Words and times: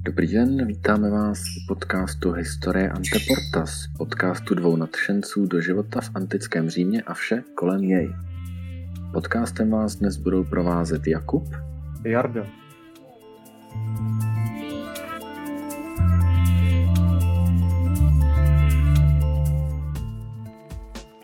Dobrý 0.00 0.32
den, 0.32 0.66
vítáme 0.66 1.10
vás 1.10 1.38
v 1.38 1.66
podcastu 1.68 2.32
Historie 2.32 2.90
Anteportas, 2.90 3.86
podcastu 3.98 4.54
dvou 4.54 4.76
nadšenců 4.76 5.46
do 5.46 5.60
života 5.60 6.00
v 6.00 6.10
antickém 6.14 6.70
Římě 6.70 7.02
a 7.02 7.14
vše 7.14 7.42
kolem 7.54 7.84
jej. 7.84 8.14
Podcastem 9.12 9.70
vás 9.70 9.96
dnes 9.96 10.16
budou 10.16 10.44
provázet 10.44 11.06
Jakub, 11.06 11.44
Jarda. 12.04 12.46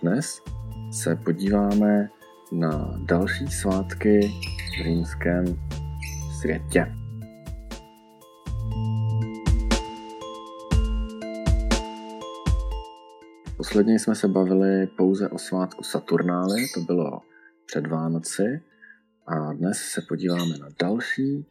Dnes 0.02 0.40
se 0.92 1.16
podíváme 1.16 2.08
na 2.52 2.98
další 3.06 3.46
svátky 3.46 4.20
v 4.80 4.82
římském 4.82 5.44
světě. 6.40 6.86
Posledně 13.56 13.98
jsme 13.98 14.14
se 14.14 14.28
bavili 14.28 14.86
pouze 14.86 15.28
o 15.28 15.38
svátku 15.38 15.82
Saturnály, 15.82 16.62
to 16.74 16.80
bylo 16.80 17.20
před 17.66 17.86
Vánoci, 17.86 18.62
a 19.26 19.52
dnes 19.52 19.78
se 19.78 20.02
podíváme 20.08 20.58
na 20.58 20.68
další, 20.80 21.46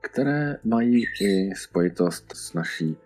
které 0.00 0.56
mají 0.64 1.04
i 1.20 1.54
spojitost 1.54 2.36
s 2.36 2.54
naší 2.54 2.96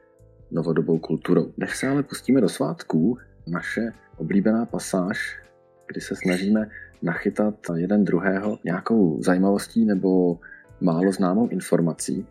novodobou 0.50 0.98
kulturou. 0.98 1.52
Než 1.56 1.76
se 1.76 1.88
ale 1.88 2.02
pustíme 2.02 2.40
do 2.40 2.48
svátků, 2.48 3.18
naše 3.46 3.92
oblíbená 4.16 4.66
pasáž, 4.66 5.40
kdy 5.88 6.00
se 6.00 6.16
snažíme 6.16 6.70
nachytat 7.02 7.54
jeden 7.74 8.04
druhého 8.04 8.58
nějakou 8.64 9.22
zajímavostí 9.22 9.84
nebo 9.84 10.38
málo 10.80 11.12
známou 11.12 11.48
informací. 11.48 12.26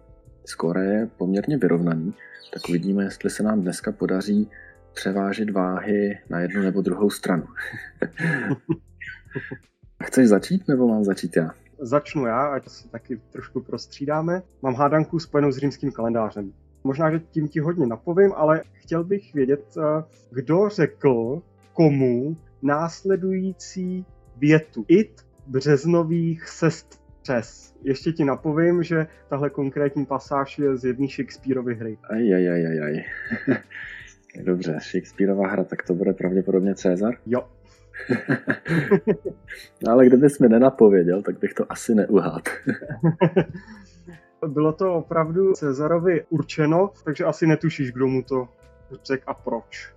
Skóre 0.46 0.86
je 0.86 1.10
poměrně 1.18 1.58
vyrovnaný, 1.58 2.14
tak 2.54 2.70
uvidíme, 2.70 3.04
jestli 3.04 3.30
se 3.30 3.44
nám 3.44 3.62
dneska 3.62 3.92
podaří 3.92 4.50
převážit 4.94 5.50
váhy 5.50 6.20
na 6.30 6.40
jednu 6.40 6.62
nebo 6.62 6.82
druhou 6.82 7.10
stranu. 7.10 7.46
Chceš 10.04 10.28
začít, 10.28 10.68
nebo 10.68 10.88
mám 10.88 11.04
začít 11.04 11.38
já? 11.38 11.52
Začnu 11.80 12.26
já, 12.26 12.46
ať 12.46 12.70
se 12.70 12.90
taky 12.90 13.22
trošku 13.32 13.62
prostřídáme. 13.62 14.42
Mám 14.62 14.76
hádanku 14.76 15.20
spojenou 15.20 15.52
s 15.52 15.58
římským 15.58 15.92
kalendářem. 15.92 16.54
Možná, 16.84 17.12
že 17.12 17.20
tím 17.20 17.48
ti 17.48 17.60
hodně 17.60 17.88
napovím, 17.88 18.34
ale 18.36 18.64
chtěl 18.74 19.04
bych 19.04 19.34
vědět, 19.34 19.76
eh, 19.78 20.04
kdo 20.32 20.70
řekl 20.70 21.42
komu 21.74 22.38
následující 22.62 24.06
větu. 24.38 24.86
It 24.88 25.26
březnových 25.48 26.50
sestřes. 26.50 27.76
Ještě 27.84 28.12
ti 28.12 28.26
napovím, 28.26 28.84
že 28.84 29.08
tahle 29.30 29.50
konkrétní 29.50 30.06
pasáž 30.06 30.60
je 30.60 30.78
z 30.78 30.86
jedné 30.86 31.08
Shakespeareovy 31.08 31.76
hry. 31.76 31.98
Aj, 32.10 32.34
aj, 32.36 32.50
aj, 32.50 32.68
aj, 32.68 32.80
aj. 32.84 33.04
Dobře, 34.44 34.80
Shakespeareova 34.80 35.48
hra, 35.48 35.64
tak 35.64 35.84
to 35.84 35.94
bude 35.94 36.14
pravděpodobně 36.14 36.76
Cezar? 36.76 37.14
Jo. 37.26 37.50
no, 39.84 39.92
ale 39.92 40.06
kdybys 40.06 40.40
mi 40.40 40.50
nenapověděl, 40.50 41.22
tak 41.22 41.40
bych 41.40 41.54
to 41.54 41.72
asi 41.72 41.96
neuhádl. 41.96 42.52
Bylo 44.48 44.74
to 44.74 44.94
opravdu 44.94 45.54
Cezarovi 45.54 46.26
určeno, 46.30 46.92
takže 47.04 47.26
asi 47.26 47.48
netušíš, 47.48 47.92
kdo 47.92 48.08
mu 48.08 48.24
to 48.24 48.50
řekl 49.04 49.24
a 49.28 49.34
proč. 49.34 49.94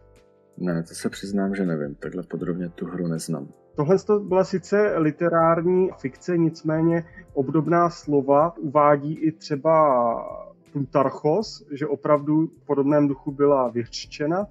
Ne, 0.56 0.82
to 0.82 0.94
se 0.94 1.10
přiznám, 1.10 1.54
že 1.54 1.66
nevím. 1.66 1.94
Takhle 1.94 2.22
podrobně 2.22 2.68
tu 2.68 2.86
hru 2.86 3.06
neznám. 3.06 3.48
Tohle 3.78 3.98
to 3.98 4.20
byla 4.20 4.44
sice 4.44 4.92
literární 4.96 5.90
fikce, 5.98 6.38
nicméně 6.38 7.04
obdobná 7.34 7.90
slova 7.90 8.56
uvádí 8.56 9.14
i 9.14 9.32
třeba 9.32 10.44
Plutarchos, 10.72 11.66
že 11.70 11.86
opravdu 11.86 12.46
v 12.46 12.66
podobném 12.66 13.08
duchu 13.08 13.32
byla 13.32 13.68
vyřčena 13.68 14.46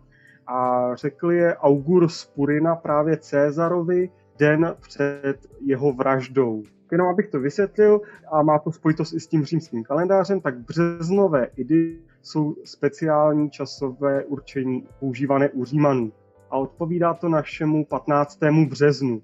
a 0.48 0.90
řekl 0.96 1.32
je 1.32 1.58
Augur 1.58 2.08
Spurina 2.08 2.76
právě 2.76 3.18
Cézarovi 3.18 4.10
den 4.40 4.76
před 4.82 5.38
jeho 5.62 5.94
vraždou. 5.94 6.64
Jenom 6.92 7.08
abych 7.08 7.28
to 7.28 7.40
vysvětlil, 7.40 8.02
a 8.32 8.42
má 8.42 8.60
to 8.60 8.72
spojitost 8.72 9.14
i 9.14 9.20
s 9.20 9.28
tím 9.28 9.46
římským 9.46 9.84
kalendářem, 9.84 10.42
tak 10.42 10.60
březnové 10.60 11.48
idy 11.56 12.00
jsou 12.22 12.56
speciální 12.64 13.50
časové 13.50 14.26
určení 14.26 14.88
používané 15.00 15.50
u 15.50 15.66
Římanů. 15.66 16.12
A 16.50 16.58
odpovídá 16.58 17.14
to 17.14 17.30
našemu 17.30 17.86
15. 17.86 18.40
březnu. 18.70 19.22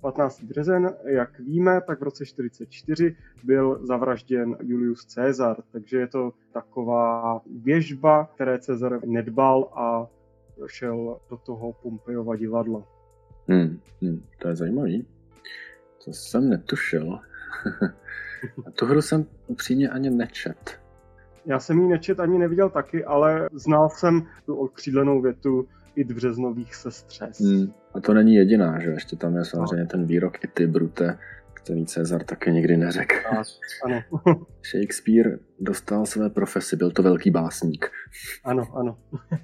15. 0.00 0.42
březen, 0.42 0.94
jak 1.04 1.38
víme, 1.38 1.80
tak 1.86 2.00
v 2.00 2.02
roce 2.02 2.26
44 2.26 3.16
byl 3.44 3.86
zavražděn 3.86 4.56
Julius 4.60 5.14
Caesar, 5.14 5.56
takže 5.72 5.98
je 5.98 6.06
to 6.06 6.32
taková 6.52 7.40
věžba, 7.62 8.28
které 8.34 8.58
Caesar 8.58 9.00
nedbal 9.06 9.70
a 9.74 10.06
šel 10.66 11.20
do 11.30 11.36
toho 11.36 11.72
Pompejova 11.72 12.36
divadla. 12.36 12.82
Hmm, 13.48 13.80
hmm, 14.02 14.22
to 14.38 14.48
je 14.48 14.56
zajímavý. 14.56 15.06
To 16.04 16.12
jsem 16.12 16.48
netušil. 16.48 17.18
a 18.66 18.70
tu 18.70 18.86
hru 18.86 19.02
jsem 19.02 19.26
upřímně 19.46 19.88
ani 19.88 20.10
nečet. 20.10 20.80
Já 21.46 21.60
jsem 21.60 21.80
ji 21.80 21.88
nečet 21.88 22.20
ani 22.20 22.38
neviděl 22.38 22.70
taky, 22.70 23.04
ale 23.04 23.48
znal 23.52 23.88
jsem 23.90 24.26
tu 24.46 24.54
okřídlenou 24.54 25.22
větu 25.22 25.68
i 25.96 26.04
březnových 26.04 26.74
sestřes. 26.74 27.40
Hmm. 27.40 27.72
A 27.94 28.00
to 28.00 28.14
není 28.14 28.34
jediná, 28.34 28.78
že 28.80 28.90
ještě 28.90 29.16
tam 29.16 29.36
je 29.36 29.44
samozřejmě 29.44 29.82
no. 29.82 29.86
ten 29.86 30.06
výrok 30.06 30.44
i 30.44 30.46
ty 30.46 30.66
brute, 30.66 31.18
který 31.54 31.86
Cezar 31.86 32.22
taky 32.24 32.52
nikdy 32.52 32.76
neřekl. 32.76 33.14
Ano. 33.84 34.02
Shakespeare 34.62 35.38
dostal 35.60 36.06
své 36.06 36.30
profesi, 36.30 36.76
byl 36.76 36.90
to 36.90 37.02
velký 37.02 37.30
básník. 37.30 37.90
Ano, 38.44 38.64
ano. 38.76 38.98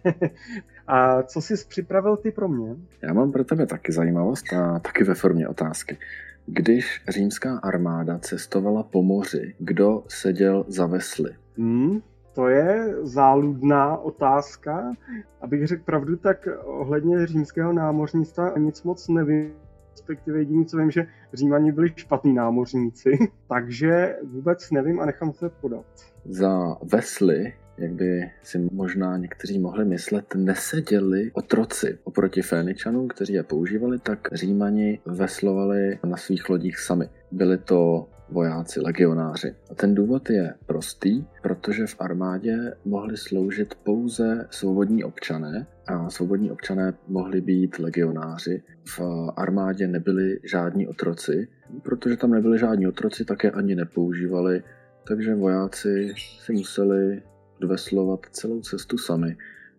A 0.86 1.22
co 1.22 1.40
jsi 1.40 1.54
připravil 1.68 2.16
ty 2.16 2.30
pro 2.30 2.48
mě? 2.48 2.76
Já 3.02 3.12
mám 3.12 3.32
pro 3.32 3.44
tebe 3.44 3.66
taky 3.66 3.92
zajímavost 3.92 4.52
a 4.52 4.78
taky 4.78 5.04
ve 5.04 5.14
formě 5.14 5.48
otázky. 5.48 5.98
Když 6.46 7.02
římská 7.08 7.58
armáda 7.58 8.18
cestovala 8.18 8.82
po 8.82 9.02
moři, 9.02 9.54
kdo 9.58 10.04
seděl 10.08 10.64
za 10.68 10.86
vesly? 10.86 11.30
Hmm, 11.56 12.00
to 12.36 12.48
je 12.48 12.94
záludná 13.02 13.96
otázka. 13.96 14.92
Abych 15.40 15.66
řekl 15.66 15.82
pravdu, 15.84 16.16
tak 16.16 16.48
ohledně 16.64 17.26
římského 17.26 17.72
námořnictva 17.72 18.58
nic 18.58 18.82
moc 18.82 19.08
nevím. 19.08 19.52
Respektive 19.90 20.38
jediný, 20.38 20.66
co 20.66 20.76
vím, 20.76 20.90
že 20.90 21.06
Římani 21.34 21.72
byli 21.72 21.92
špatní 21.96 22.34
námořníci, 22.34 23.10
takže 23.48 24.16
vůbec 24.22 24.70
nevím 24.70 25.00
a 25.00 25.06
nechám 25.06 25.32
se 25.32 25.48
podat. 25.48 25.86
Za 26.24 26.76
vesly 26.82 27.52
jak 27.78 27.92
by 27.92 28.30
si 28.42 28.68
možná 28.72 29.16
někteří 29.16 29.58
mohli 29.58 29.84
myslet, 29.84 30.34
neseděli 30.34 31.30
otroci 31.32 31.98
oproti 32.04 32.42
Féničanům, 32.42 33.08
kteří 33.08 33.32
je 33.32 33.42
používali, 33.42 33.98
tak 33.98 34.28
Římani 34.32 35.00
veslovali 35.06 35.98
na 36.04 36.16
svých 36.16 36.48
lodích 36.48 36.78
sami. 36.78 37.08
Byli 37.32 37.58
to 37.58 38.08
vojáci, 38.30 38.80
legionáři. 38.80 39.54
A 39.70 39.74
ten 39.74 39.94
důvod 39.94 40.30
je 40.30 40.54
prostý, 40.66 41.24
protože 41.42 41.86
v 41.86 41.96
armádě 41.98 42.72
mohli 42.84 43.16
sloužit 43.16 43.74
pouze 43.74 44.46
svobodní 44.50 45.04
občané 45.04 45.66
a 45.86 46.10
svobodní 46.10 46.50
občané 46.50 46.94
mohli 47.08 47.40
být 47.40 47.78
legionáři. 47.78 48.62
V 48.84 49.00
armádě 49.36 49.88
nebyli 49.88 50.40
žádní 50.44 50.88
otroci, 50.88 51.48
protože 51.82 52.16
tam 52.16 52.30
nebyli 52.30 52.58
žádní 52.58 52.86
otroci, 52.86 53.24
také 53.24 53.50
ani 53.50 53.74
nepoužívali, 53.74 54.62
takže 55.08 55.34
vojáci 55.34 56.14
si 56.16 56.52
museli 56.52 57.22
odveslovat 57.62 58.20
celou 58.30 58.60
cestu 58.60 58.98
sami. 58.98 59.36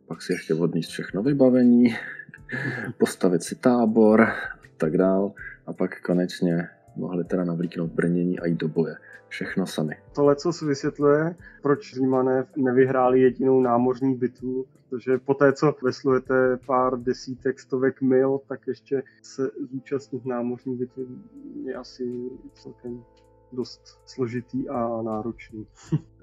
Pak 0.07 0.21
si 0.21 0.33
ještě 0.33 0.53
odníst 0.53 0.91
všechno 0.91 1.23
vybavení, 1.23 1.95
postavit 2.97 3.43
si 3.43 3.55
tábor 3.55 4.21
a 4.21 4.33
tak 4.77 4.97
dál. 4.97 5.33
A 5.65 5.73
pak 5.73 6.01
konečně 6.01 6.69
mohli 6.97 7.23
teda 7.23 7.43
navlíknout 7.43 7.91
brnění 7.91 8.39
a 8.39 8.45
jít 8.45 8.57
do 8.57 8.67
boje. 8.67 8.95
Všechno 9.27 9.65
sami. 9.65 9.95
Tohle, 10.15 10.35
co 10.35 10.53
se 10.53 10.65
vysvětluje, 10.65 11.35
proč 11.61 11.93
Římané 11.93 12.45
nevyhráli 12.57 13.21
jedinou 13.21 13.61
námořní 13.61 14.15
bitvu, 14.15 14.65
protože 14.89 15.17
po 15.17 15.33
té, 15.33 15.53
co 15.53 15.75
veslujete 15.83 16.57
pár 16.65 16.99
desítek, 16.99 17.59
stovek 17.59 18.01
mil, 18.01 18.39
tak 18.47 18.67
ještě 18.67 19.03
se 19.21 19.51
zúčastnit 19.71 20.25
námořní 20.25 20.75
bitvy 20.75 21.05
je 21.63 21.75
asi 21.75 22.29
celkem 22.53 23.03
dost 23.51 23.81
složitý 24.05 24.69
a 24.69 25.01
náročný. 25.01 25.67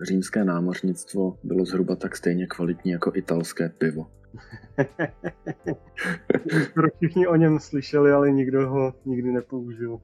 Římské 0.02 0.44
námořnictvo 0.44 1.38
bylo 1.44 1.64
zhruba 1.64 1.96
tak 1.96 2.16
stejně 2.16 2.46
kvalitní 2.46 2.90
jako 2.90 3.12
italské 3.14 3.68
pivo. 3.68 4.06
Skoro 6.62 6.88
všichni 6.96 7.26
o 7.26 7.36
něm 7.36 7.58
slyšeli, 7.58 8.12
ale 8.12 8.30
nikdo 8.30 8.68
ho 8.70 8.94
nikdy 9.04 9.32
nepoužil. 9.32 10.00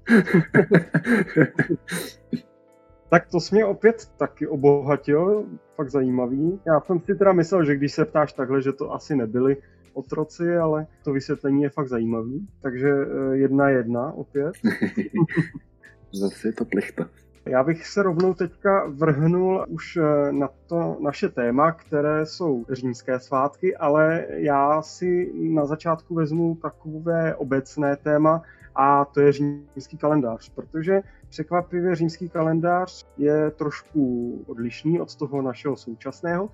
tak 3.10 3.26
to 3.30 3.40
jsi 3.40 3.54
mě 3.54 3.64
opět 3.64 4.12
taky 4.16 4.46
obohatil, 4.46 5.46
fakt 5.76 5.90
zajímavý. 5.90 6.60
Já 6.66 6.80
jsem 6.80 7.00
si 7.00 7.14
teda 7.14 7.32
myslel, 7.32 7.64
že 7.64 7.76
když 7.76 7.92
se 7.92 8.04
ptáš 8.04 8.32
takhle, 8.32 8.62
že 8.62 8.72
to 8.72 8.92
asi 8.92 9.16
nebyli 9.16 9.56
otroci, 9.92 10.56
ale 10.56 10.86
to 11.04 11.12
vysvětlení 11.12 11.62
je 11.62 11.70
fakt 11.70 11.88
zajímavý. 11.88 12.48
Takže 12.62 12.88
eh, 12.88 13.36
jedna 13.36 13.68
jedna 13.68 14.12
opět. 14.12 14.52
Zase 16.12 16.48
je 16.48 16.52
to 16.52 16.64
plichta. 16.64 17.08
Já 17.50 17.62
bych 17.62 17.86
se 17.86 18.02
rovnou 18.02 18.34
teďka 18.34 18.86
vrhnul 18.88 19.66
už 19.68 19.96
eh, 19.96 20.32
na 20.32 20.48
to 20.66 20.96
naše 21.00 21.28
téma, 21.28 21.72
které 21.72 22.26
jsou 22.26 22.64
římské 22.70 23.20
svátky, 23.20 23.76
ale 23.76 24.26
já 24.28 24.82
si 24.82 25.32
na 25.34 25.66
začátku 25.66 26.14
vezmu 26.14 26.58
takové 26.62 27.34
obecné 27.34 27.96
téma, 27.96 28.42
a 28.74 29.04
to 29.04 29.20
je 29.20 29.32
římský 29.32 29.96
kalendář, 29.98 30.48
protože 30.48 31.00
překvapivě 31.28 31.96
římský 31.96 32.28
kalendář 32.28 33.06
je 33.18 33.50
trošku 33.50 34.32
odlišný 34.46 35.00
od 35.00 35.16
toho 35.16 35.42
našeho 35.42 35.76
současného, 35.76 36.50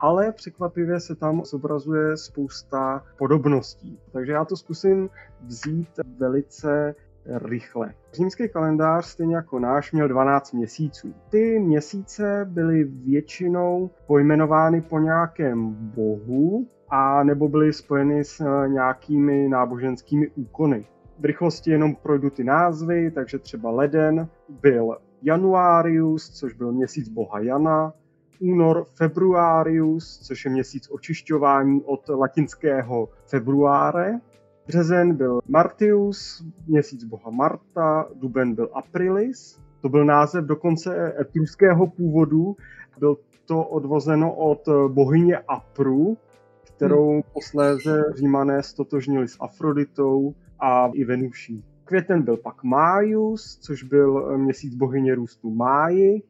ale 0.00 0.32
překvapivě 0.32 1.00
se 1.00 1.14
tam 1.14 1.44
zobrazuje 1.44 2.16
spousta 2.16 3.04
podobností. 3.18 3.98
Takže 4.12 4.32
já 4.32 4.44
to 4.44 4.56
zkusím 4.56 5.10
vzít 5.40 6.00
velice 6.18 6.94
rychle. 7.28 7.94
Římský 8.12 8.48
kalendář, 8.48 9.06
stejně 9.06 9.36
jako 9.36 9.58
náš, 9.58 9.92
měl 9.92 10.08
12 10.08 10.52
měsíců. 10.52 11.14
Ty 11.28 11.58
měsíce 11.58 12.46
byly 12.50 12.84
většinou 12.84 13.90
pojmenovány 14.06 14.80
po 14.80 14.98
nějakém 14.98 15.74
bohu 15.74 16.66
a 16.88 17.22
nebo 17.24 17.48
byly 17.48 17.72
spojeny 17.72 18.24
s 18.24 18.66
nějakými 18.66 19.48
náboženskými 19.48 20.28
úkony. 20.28 20.86
V 21.18 21.24
rychlosti 21.24 21.70
jenom 21.70 21.94
projdu 21.94 22.30
ty 22.30 22.44
názvy, 22.44 23.10
takže 23.10 23.38
třeba 23.38 23.70
leden 23.70 24.28
byl 24.48 24.96
Januarius, 25.22 26.30
což 26.30 26.52
byl 26.54 26.72
měsíc 26.72 27.08
boha 27.08 27.40
Jana, 27.40 27.92
únor 28.40 28.84
Februarius, 28.84 30.18
což 30.18 30.44
je 30.44 30.50
měsíc 30.50 30.90
očišťování 30.90 31.82
od 31.84 32.08
latinského 32.08 33.08
februáre, 33.26 34.20
Březen 34.68 35.14
byl 35.14 35.40
Martius, 35.48 36.44
měsíc 36.66 37.04
boha 37.04 37.30
Marta, 37.30 38.08
duben 38.14 38.54
byl 38.54 38.68
Aprilis. 38.72 39.60
To 39.80 39.88
byl 39.88 40.04
název 40.04 40.44
dokonce 40.44 41.14
etruského 41.20 41.86
původu. 41.86 42.56
Byl 42.98 43.16
to 43.46 43.64
odvozeno 43.64 44.34
od 44.34 44.68
bohyně 44.88 45.38
Apru, 45.38 46.16
kterou 46.62 47.12
hmm. 47.12 47.22
posléze 47.32 48.04
římané 48.14 48.62
stotožnili 48.62 49.28
s 49.28 49.36
Afroditou 49.40 50.34
a 50.60 50.90
i 50.94 51.04
Venuší. 51.04 51.64
Květen 51.84 52.22
byl 52.22 52.36
pak 52.36 52.64
Május, 52.64 53.58
což 53.62 53.82
byl 53.82 54.38
měsíc 54.38 54.74
bohyně 54.74 55.14
růstu 55.14 55.50
Máji. 55.50 56.22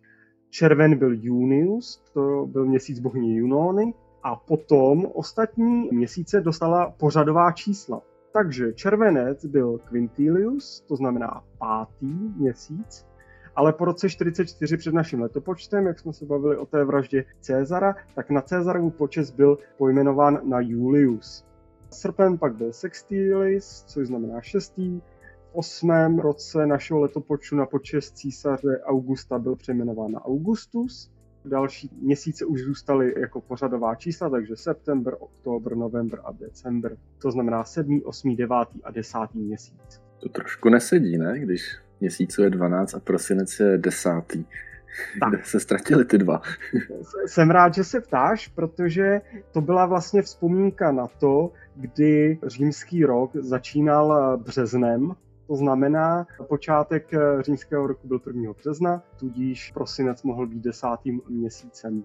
Červen 0.51 0.99
byl 0.99 1.13
Junius, 1.13 2.03
to 2.13 2.47
byl 2.47 2.67
měsíc 2.67 2.99
bohyně 2.99 3.35
Junony. 3.35 3.95
A 4.23 4.37
potom 4.37 5.07
ostatní 5.15 5.89
měsíce 5.93 6.41
dostala 6.41 6.95
pořadová 6.99 7.53
čísla. 7.53 8.03
Takže 8.33 8.73
červenec 8.73 9.45
byl 9.45 9.79
Quintilius, 9.79 10.85
to 10.89 10.97
znamená 10.97 11.45
pátý 11.59 12.13
měsíc, 12.37 13.07
ale 13.57 13.73
po 13.73 13.85
roce 13.85 14.09
44 14.09 14.77
před 14.77 14.95
naším 14.95 15.21
letopočtem, 15.21 15.87
jak 15.87 15.99
jsme 15.99 16.13
se 16.13 16.27
bavili 16.27 16.57
o 16.57 16.67
té 16.67 16.85
vraždě 16.85 17.25
Cezara, 17.41 17.95
tak 18.15 18.31
na 18.31 18.41
Cezarovu 18.41 18.91
počest 18.91 19.31
byl 19.31 19.59
pojmenován 19.79 20.41
na 20.45 20.61
Julius. 20.61 21.45
Srpen 21.91 22.39
pak 22.39 22.55
byl 22.55 22.73
Sextilis, 22.73 23.85
což 23.87 24.07
znamená 24.07 24.41
šestý. 24.41 25.01
V 25.01 25.51
osmém 25.53 26.19
roce 26.19 26.67
našeho 26.67 27.01
letopočtu 27.01 27.57
na 27.57 27.67
počest 27.67 28.17
císaře 28.17 28.81
Augusta 28.85 29.39
byl 29.39 29.57
přejmenován 29.57 30.13
na 30.13 30.25
Augustus. 30.25 31.11
Další 31.49 31.91
měsíce 32.03 32.45
už 32.45 32.61
zůstaly 32.61 33.15
jako 33.21 33.41
pořadová 33.41 33.95
čísla, 33.95 34.31
takže 34.31 34.57
september, 34.57 35.17
oktober, 35.19 35.77
november 35.77 36.21
a 36.25 36.33
december. 36.33 36.97
To 37.23 37.31
znamená 37.31 37.65
7., 37.65 38.03
8., 38.05 38.37
9. 38.37 38.53
a 38.85 38.91
10. 38.91 39.19
měsíc. 39.35 40.03
To 40.19 40.29
trošku 40.29 40.69
nesedí, 40.69 41.19
ne? 41.19 41.39
Když 41.39 41.77
měsíců 42.01 42.43
je 42.43 42.51
12 42.51 42.95
a 42.95 43.01
prosinec 43.01 43.61
je 43.61 43.79
10. 43.79 44.11
Tak. 45.21 45.29
Kde 45.29 45.41
se 45.45 45.61
ztratili 45.61 46.05
ty 46.05 46.19
dva? 46.19 46.43
Jsem 47.27 47.51
rád, 47.51 47.75
že 47.75 47.85
se 47.85 48.01
ptáš, 48.01 48.49
protože 48.49 49.21
to 49.53 49.61
byla 49.61 49.87
vlastně 49.87 50.23
vzpomínka 50.23 50.93
na 50.93 51.07
to, 51.07 51.53
kdy 51.77 52.39
římský 52.47 53.05
rok 53.05 53.31
začínal 53.37 54.39
březnem 54.39 55.13
to 55.49 55.57
znamená, 55.57 56.27
počátek 56.49 57.15
eh, 57.15 57.43
římského 57.43 57.87
roku 57.87 58.09
byl 58.09 58.21
1. 58.27 58.53
března, 58.53 59.03
tudíž 59.19 59.73
prosinec 59.73 60.23
mohl 60.23 60.47
být 60.47 60.63
desátým 60.63 61.21
měsícem. 61.29 62.05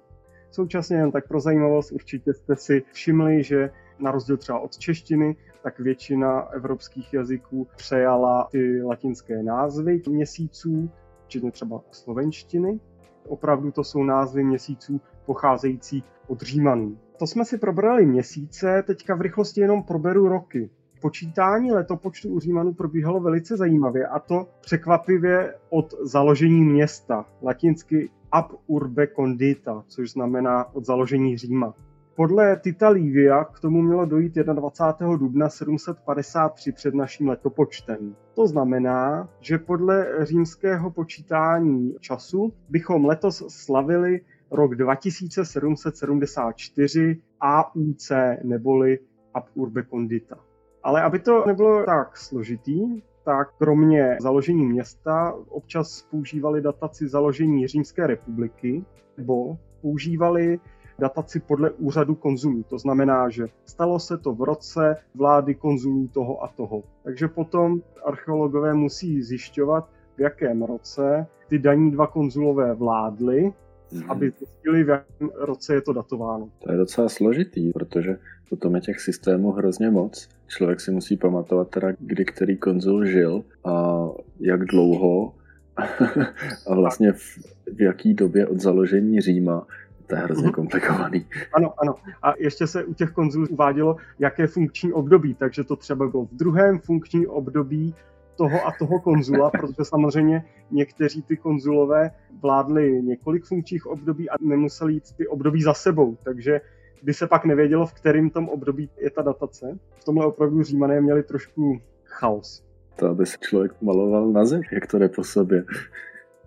Současně 0.52 0.98
jen 0.98 1.12
tak 1.12 1.28
pro 1.28 1.40
zajímavost 1.40 1.92
určitě 1.92 2.34
jste 2.34 2.56
si 2.56 2.84
všimli, 2.92 3.44
že 3.44 3.70
na 4.00 4.12
rozdíl 4.12 4.38
třeba 4.38 4.60
od 4.60 4.78
češtiny, 4.78 5.36
tak 5.64 5.80
většina 5.80 6.42
evropských 6.42 7.14
jazyků 7.14 7.68
přejala 7.76 8.48
ty 8.52 8.82
latinské 8.84 9.44
názvy 9.44 10.02
měsíců, 10.10 10.92
včetně 11.26 11.52
třeba 11.52 11.82
slovenštiny. 11.92 12.80
Opravdu 13.28 13.72
to 13.72 13.84
jsou 13.84 14.04
názvy 14.04 14.44
měsíců 14.44 15.02
pocházející 15.26 16.04
od 16.28 16.42
Římanů. 16.42 16.98
To 17.20 17.28
jsme 17.28 17.46
si 17.46 17.58
probrali 17.58 18.06
měsíce, 18.06 18.84
teďka 18.88 19.16
v 19.16 19.22
rychlosti 19.22 19.62
jenom 19.62 19.84
proberu 19.84 20.28
roky 20.28 20.70
počítání 21.04 21.72
letopočtu 21.72 22.30
u 22.30 22.40
Římanů 22.40 22.74
probíhalo 22.74 23.20
velice 23.20 23.58
zajímavě 23.58 24.08
a 24.08 24.20
to 24.20 24.48
překvapivě 24.62 25.56
od 25.70 25.94
založení 26.02 26.64
města, 26.64 27.26
latinsky 27.42 28.10
ab 28.32 28.52
urbe 28.68 29.08
condita, 29.08 29.84
což 29.88 30.12
znamená 30.12 30.76
od 30.76 30.86
založení 30.86 31.38
Říma. 31.38 31.74
Podle 32.16 32.58
Tita 32.58 32.90
Livia 32.90 33.44
k 33.44 33.60
tomu 33.60 33.82
mělo 33.82 34.06
dojít 34.06 34.36
21. 34.36 35.18
dubna 35.18 35.50
753 35.50 36.72
před 36.72 36.94
naším 36.94 37.30
letopočtem. 37.30 38.16
To 38.34 38.48
znamená, 38.48 39.30
že 39.40 39.58
podle 39.58 40.26
římského 40.26 40.92
počítání 40.92 41.96
času 42.00 42.54
bychom 42.70 43.06
letos 43.06 43.44
slavili 43.48 44.22
rok 44.52 44.76
2774 44.76 47.22
AUC 47.42 48.12
neboli 48.44 49.00
ab 49.34 49.46
urbe 49.56 49.84
condita. 49.84 50.53
Ale 50.84 51.02
aby 51.02 51.20
to 51.20 51.44
nebylo 51.48 51.84
tak 51.86 52.18
složitý, 52.18 53.02
tak 53.26 53.48
kromě 53.58 54.18
založení 54.22 54.66
města 54.66 55.34
občas 55.50 56.02
používali 56.12 56.62
dataci 56.62 57.08
založení 57.08 57.68
Římské 57.68 58.08
republiky, 58.08 58.86
nebo 59.18 59.58
používali 59.82 60.60
dataci 61.00 61.40
podle 61.40 61.72
úřadu 61.72 62.16
konzulů. 62.16 62.64
To 62.64 62.78
znamená, 62.78 63.30
že 63.30 63.46
stalo 63.66 64.00
se 64.00 64.18
to 64.18 64.34
v 64.34 64.42
roce 64.42 64.98
vlády 65.16 65.56
konzulů 65.56 66.08
toho 66.08 66.44
a 66.44 66.48
toho. 66.48 66.84
Takže 67.04 67.28
potom 67.28 67.82
archeologové 68.06 68.74
musí 68.74 69.22
zjišťovat, 69.22 69.90
v 70.18 70.20
jakém 70.20 70.62
roce 70.62 71.28
ty 71.48 71.60
daní 71.60 71.92
dva 71.92 72.08
konzulové 72.08 72.74
vládly 72.74 73.54
mm-hmm. 73.94 74.12
aby 74.12 74.32
zjistili, 74.38 74.84
v 74.84 74.90
jakém 74.90 75.30
roce 75.36 75.74
je 75.74 75.82
to 75.82 75.94
datováno. 75.94 76.50
To 76.60 76.72
je 76.72 76.78
docela 76.78 77.10
složitý, 77.10 77.72
protože 77.74 78.18
potom 78.50 78.76
je 78.76 78.82
těch 78.82 79.00
systémů 79.00 79.52
hrozně 79.52 79.90
moc. 79.90 80.30
Člověk 80.58 80.82
si 80.82 80.92
musí 80.92 81.18
pamatovat 81.18 81.70
teda, 81.70 81.88
kdy 82.00 82.26
který 82.26 82.58
konzul 82.58 83.06
žil 83.06 83.44
a 83.66 84.06
jak 84.40 84.66
dlouho 84.66 85.34
a 86.68 86.76
vlastně 86.76 87.12
v, 87.12 87.38
v 87.76 87.82
jaký 87.82 88.14
době 88.14 88.48
od 88.48 88.60
založení 88.60 89.22
Říma 89.22 89.68
to 90.08 90.16
je 90.16 90.22
hrozně 90.22 90.44
mhm. 90.44 90.54
komplikovaný. 90.54 91.26
Ano, 91.54 91.74
ano. 91.78 91.96
A 92.22 92.34
ještě 92.38 92.68
se 92.68 92.84
u 92.84 92.94
těch 92.94 93.12
konzulů 93.12 93.48
uvádělo, 93.50 93.96
jaké 94.20 94.48
funkční 94.48 94.94
období. 94.94 95.34
Takže 95.34 95.64
to 95.64 95.76
třeba 95.76 96.08
bylo 96.08 96.26
v 96.26 96.34
druhém 96.34 96.80
funkční 96.80 97.28
období 97.28 97.96
toho 98.36 98.68
a 98.68 98.72
toho 98.80 99.00
konzula, 99.00 99.50
protože 99.60 99.84
samozřejmě 99.84 100.46
někteří 100.72 101.22
ty 101.22 101.38
konzulové 101.38 102.12
vládli 102.42 103.02
několik 103.02 103.46
funkčních 103.46 103.86
období 103.86 104.30
a 104.30 104.34
nemuseli 104.42 104.94
jít 104.94 105.04
ty 105.18 105.28
období 105.28 105.62
za 105.62 105.74
sebou, 105.74 106.18
takže 106.24 106.62
by 107.04 107.14
se 107.14 107.28
pak 107.28 107.46
nevědělo, 107.46 107.86
v 107.86 107.94
kterém 107.94 108.30
tom 108.30 108.50
období 108.50 108.90
je 108.98 109.10
ta 109.10 109.22
datace. 109.22 109.78
V 109.96 110.04
tomhle 110.04 110.26
opravdu 110.26 110.64
římané 110.64 111.02
měli 111.02 111.24
trošku 111.24 111.80
chaos. 112.06 112.64
To, 112.96 113.08
aby 113.08 113.26
se 113.26 113.38
člověk 113.40 113.82
maloval 113.82 114.32
na 114.32 114.46
zem, 114.46 114.62
jak 114.72 114.88
to 114.88 115.00
jde 115.00 115.10
po 115.10 115.24
sobě. 115.24 115.66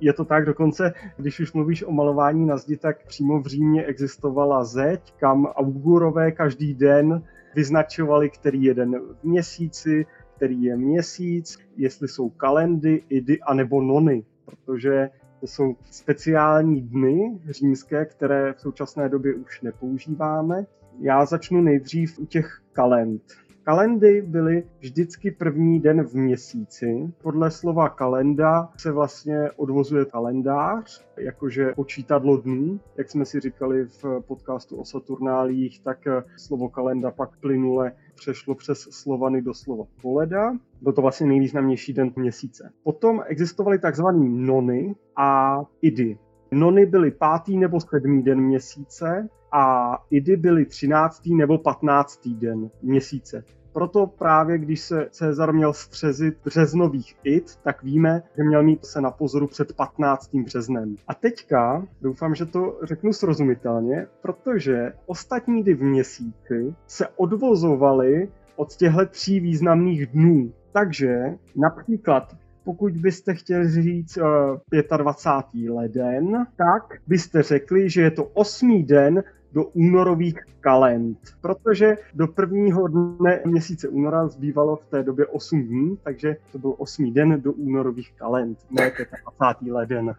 Je 0.01 0.13
to 0.13 0.25
tak 0.25 0.45
dokonce, 0.45 0.93
když 1.17 1.41
už 1.41 1.53
mluvíš 1.53 1.85
o 1.85 1.93
malování 1.93 2.47
na 2.47 2.57
zdi, 2.57 2.77
tak 2.77 3.07
přímo 3.07 3.41
v 3.41 3.47
Římě 3.47 3.85
existovala 3.85 4.65
zeď, 4.65 5.15
kam 5.17 5.47
augurové 5.47 6.33
každý 6.33 6.75
den 6.75 7.23
vyznačovali, 7.55 8.31
který 8.31 8.63
jeden 8.63 9.01
v 9.21 9.25
měsíci, 9.25 10.07
který 10.37 10.63
je 10.63 10.77
měsíc, 10.77 11.59
jestli 11.77 12.09
jsou 12.09 12.31
kalendy, 12.31 13.03
idy 13.09 13.41
anebo 13.41 13.83
nony, 13.83 14.25
protože 14.45 15.11
to 15.41 15.47
jsou 15.47 15.77
speciální 15.91 16.81
dny 16.83 17.41
římské, 17.51 18.05
které 18.05 18.53
v 18.53 18.61
současné 18.61 19.09
době 19.09 19.35
už 19.35 19.63
nepoužíváme. 19.63 20.67
Já 21.01 21.25
začnu 21.25 21.61
nejdřív 21.61 22.19
u 22.19 22.27
těch 22.27 22.61
kalend. 22.73 23.23
Kalendy 23.63 24.23
byly 24.23 24.65
vždycky 24.79 25.31
první 25.31 25.81
den 25.81 26.03
v 26.03 26.15
měsíci. 26.15 27.13
Podle 27.23 27.51
slova 27.51 27.89
kalenda 27.89 28.69
se 28.77 28.93
vlastně 28.93 29.51
odvozuje 29.57 30.05
kalendář, 30.05 31.07
jakože 31.17 31.73
počítadlo 31.77 32.37
dnů. 32.37 32.81
Jak 32.97 33.11
jsme 33.11 33.25
si 33.25 33.41
říkali 33.41 33.85
v 33.85 34.05
podcastu 34.27 34.77
o 34.77 34.85
Saturnálích, 34.85 35.81
tak 35.81 35.99
slovo 36.37 36.69
kalenda 36.69 37.11
pak 37.11 37.37
plynule 37.37 37.93
přešlo 38.17 38.55
přes 38.55 38.81
Slovany 38.91 39.43
do 39.43 39.55
slova 39.55 39.85
koleda. 40.03 40.53
Byl 40.83 40.93
to 40.93 41.03
vlastně 41.03 41.27
nejvýznamnější 41.27 41.93
den 41.93 42.13
měsíce. 42.17 42.73
Potom 42.83 43.23
existovaly 43.27 43.79
takzvané 43.79 44.29
nony 44.29 44.95
a 45.17 45.61
idy. 45.83 46.19
Nony 46.53 46.87
byly 46.87 47.11
pátý 47.11 47.59
nebo 47.59 47.81
sedmý 47.81 48.23
den 48.23 48.41
měsíce 48.41 49.29
a 49.53 49.95
idy 50.11 50.37
byly 50.37 50.65
třináctý 50.65 51.35
nebo 51.35 51.59
patnáctý 51.59 52.35
den 52.35 52.71
měsíce. 52.83 53.45
Proto 53.77 54.07
právě, 54.07 54.59
když 54.59 54.81
se 54.81 55.09
Cezar 55.11 55.53
měl 55.53 55.73
střezit 55.73 56.37
březnových 56.45 57.17
id, 57.25 57.57
tak 57.63 57.83
víme, 57.83 58.23
že 58.37 58.45
měl 58.45 58.63
mít 58.63 58.87
se 58.87 59.01
na 59.01 59.11
pozoru 59.11 59.47
před 59.47 59.73
15. 59.73 60.35
březnem. 60.35 60.97
A 61.09 61.15
teďka, 61.15 61.87
doufám, 62.03 62.35
že 62.35 62.47
to 62.47 62.79
řeknu 62.83 63.13
srozumitelně, 63.13 64.07
protože 64.23 64.93
ostatní 65.07 65.63
dny 65.63 65.75
v 65.75 65.83
měsíci 65.83 66.75
se 66.87 67.09
odvozovaly 67.17 68.29
od 68.57 68.77
těchto 68.77 69.07
tří 69.07 69.41
významných 69.41 70.07
dnů. 70.07 70.53
Takže 70.73 71.25
například 71.57 72.37
pokud 72.65 72.93
byste 72.93 73.35
chtěli 73.35 73.71
říct 73.71 74.17
uh, 74.17 74.97
25. 74.97 75.71
leden, 75.71 76.47
tak 76.57 76.83
byste 77.07 77.43
řekli, 77.43 77.91
že 77.91 78.03
je 78.03 78.11
to 78.11 78.25
osmý 78.25 78.83
den 78.83 79.23
do 79.53 79.65
únorových 79.65 80.39
kalend, 80.61 81.19
protože 81.41 81.97
do 82.15 82.27
prvního 82.27 82.89
dne 82.89 83.41
měsíce 83.45 83.89
února 83.89 84.29
zbývalo 84.29 84.77
v 84.77 84.87
té 84.87 85.03
době 85.03 85.27
8 85.27 85.63
dní, 85.63 85.99
takže 86.03 86.37
to 86.53 86.59
byl 86.59 86.75
osmý 86.79 87.13
den 87.13 87.43
do 87.43 87.53
únorových 87.53 88.13
kalend, 88.13 88.59
ne 88.71 88.93
25. 89.33 89.73
leden. 89.73 90.15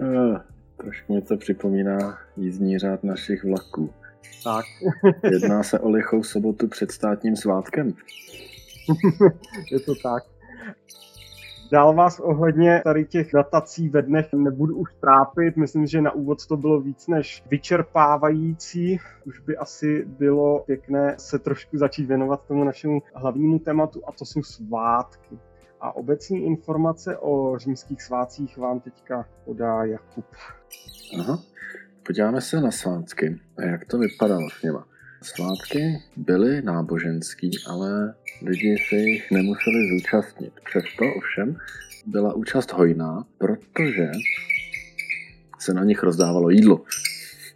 uh, 0.00 0.38
trošku 0.76 1.14
mi 1.14 1.22
to 1.22 1.36
připomíná 1.36 2.18
jízdní 2.36 2.78
řád 2.78 3.04
našich 3.04 3.44
vlaků. 3.44 3.90
Tak. 4.44 4.64
Jedná 5.32 5.62
se 5.62 5.78
o 5.78 5.90
lichou 5.90 6.22
sobotu 6.22 6.68
před 6.68 6.90
státním 6.90 7.36
svátkem. 7.36 7.92
je 9.72 9.80
to 9.80 9.94
tak. 10.02 10.22
Dál 11.72 11.94
vás 11.94 12.20
ohledně 12.20 12.80
tady 12.84 13.04
těch 13.04 13.32
datací 13.34 13.88
ve 13.88 14.02
dnech 14.02 14.32
nebudu 14.32 14.76
už 14.76 14.90
trápit. 15.00 15.56
Myslím, 15.56 15.86
že 15.86 16.00
na 16.00 16.12
úvod 16.12 16.46
to 16.46 16.56
bylo 16.56 16.80
víc 16.80 17.06
než 17.06 17.42
vyčerpávající. 17.50 19.00
Už 19.26 19.40
by 19.40 19.56
asi 19.56 20.04
bylo 20.06 20.60
pěkné 20.60 21.14
se 21.18 21.38
trošku 21.38 21.78
začít 21.78 22.06
věnovat 22.06 22.46
tomu 22.48 22.64
našemu 22.64 23.02
hlavnímu 23.14 23.58
tématu 23.58 24.02
a 24.06 24.12
to 24.12 24.24
jsou 24.24 24.42
svátky. 24.42 25.38
A 25.80 25.96
obecní 25.96 26.44
informace 26.46 27.16
o 27.16 27.58
římských 27.58 28.02
svátcích 28.02 28.58
vám 28.58 28.80
teďka 28.80 29.26
podá 29.44 29.84
Jakub. 29.84 30.26
Aha. 31.20 31.38
Podíváme 32.06 32.40
se 32.40 32.60
na 32.60 32.70
svátky 32.70 33.40
a 33.58 33.62
jak 33.62 33.84
to 33.84 33.98
vypadalo 33.98 34.50
s 34.50 34.62
něma. 34.62 34.86
Svátky 35.22 36.02
byly 36.16 36.62
náboženský, 36.62 37.50
ale 37.66 38.14
lidi 38.42 38.76
se 38.88 38.96
jich 38.96 39.30
nemuseli 39.30 39.76
zúčastnit. 39.88 40.52
Přesto 40.64 41.04
ovšem 41.16 41.56
byla 42.06 42.34
účast 42.34 42.72
hojná, 42.72 43.24
protože 43.38 44.10
se 45.58 45.74
na 45.74 45.84
nich 45.84 46.02
rozdávalo 46.02 46.50
jídlo. 46.50 46.84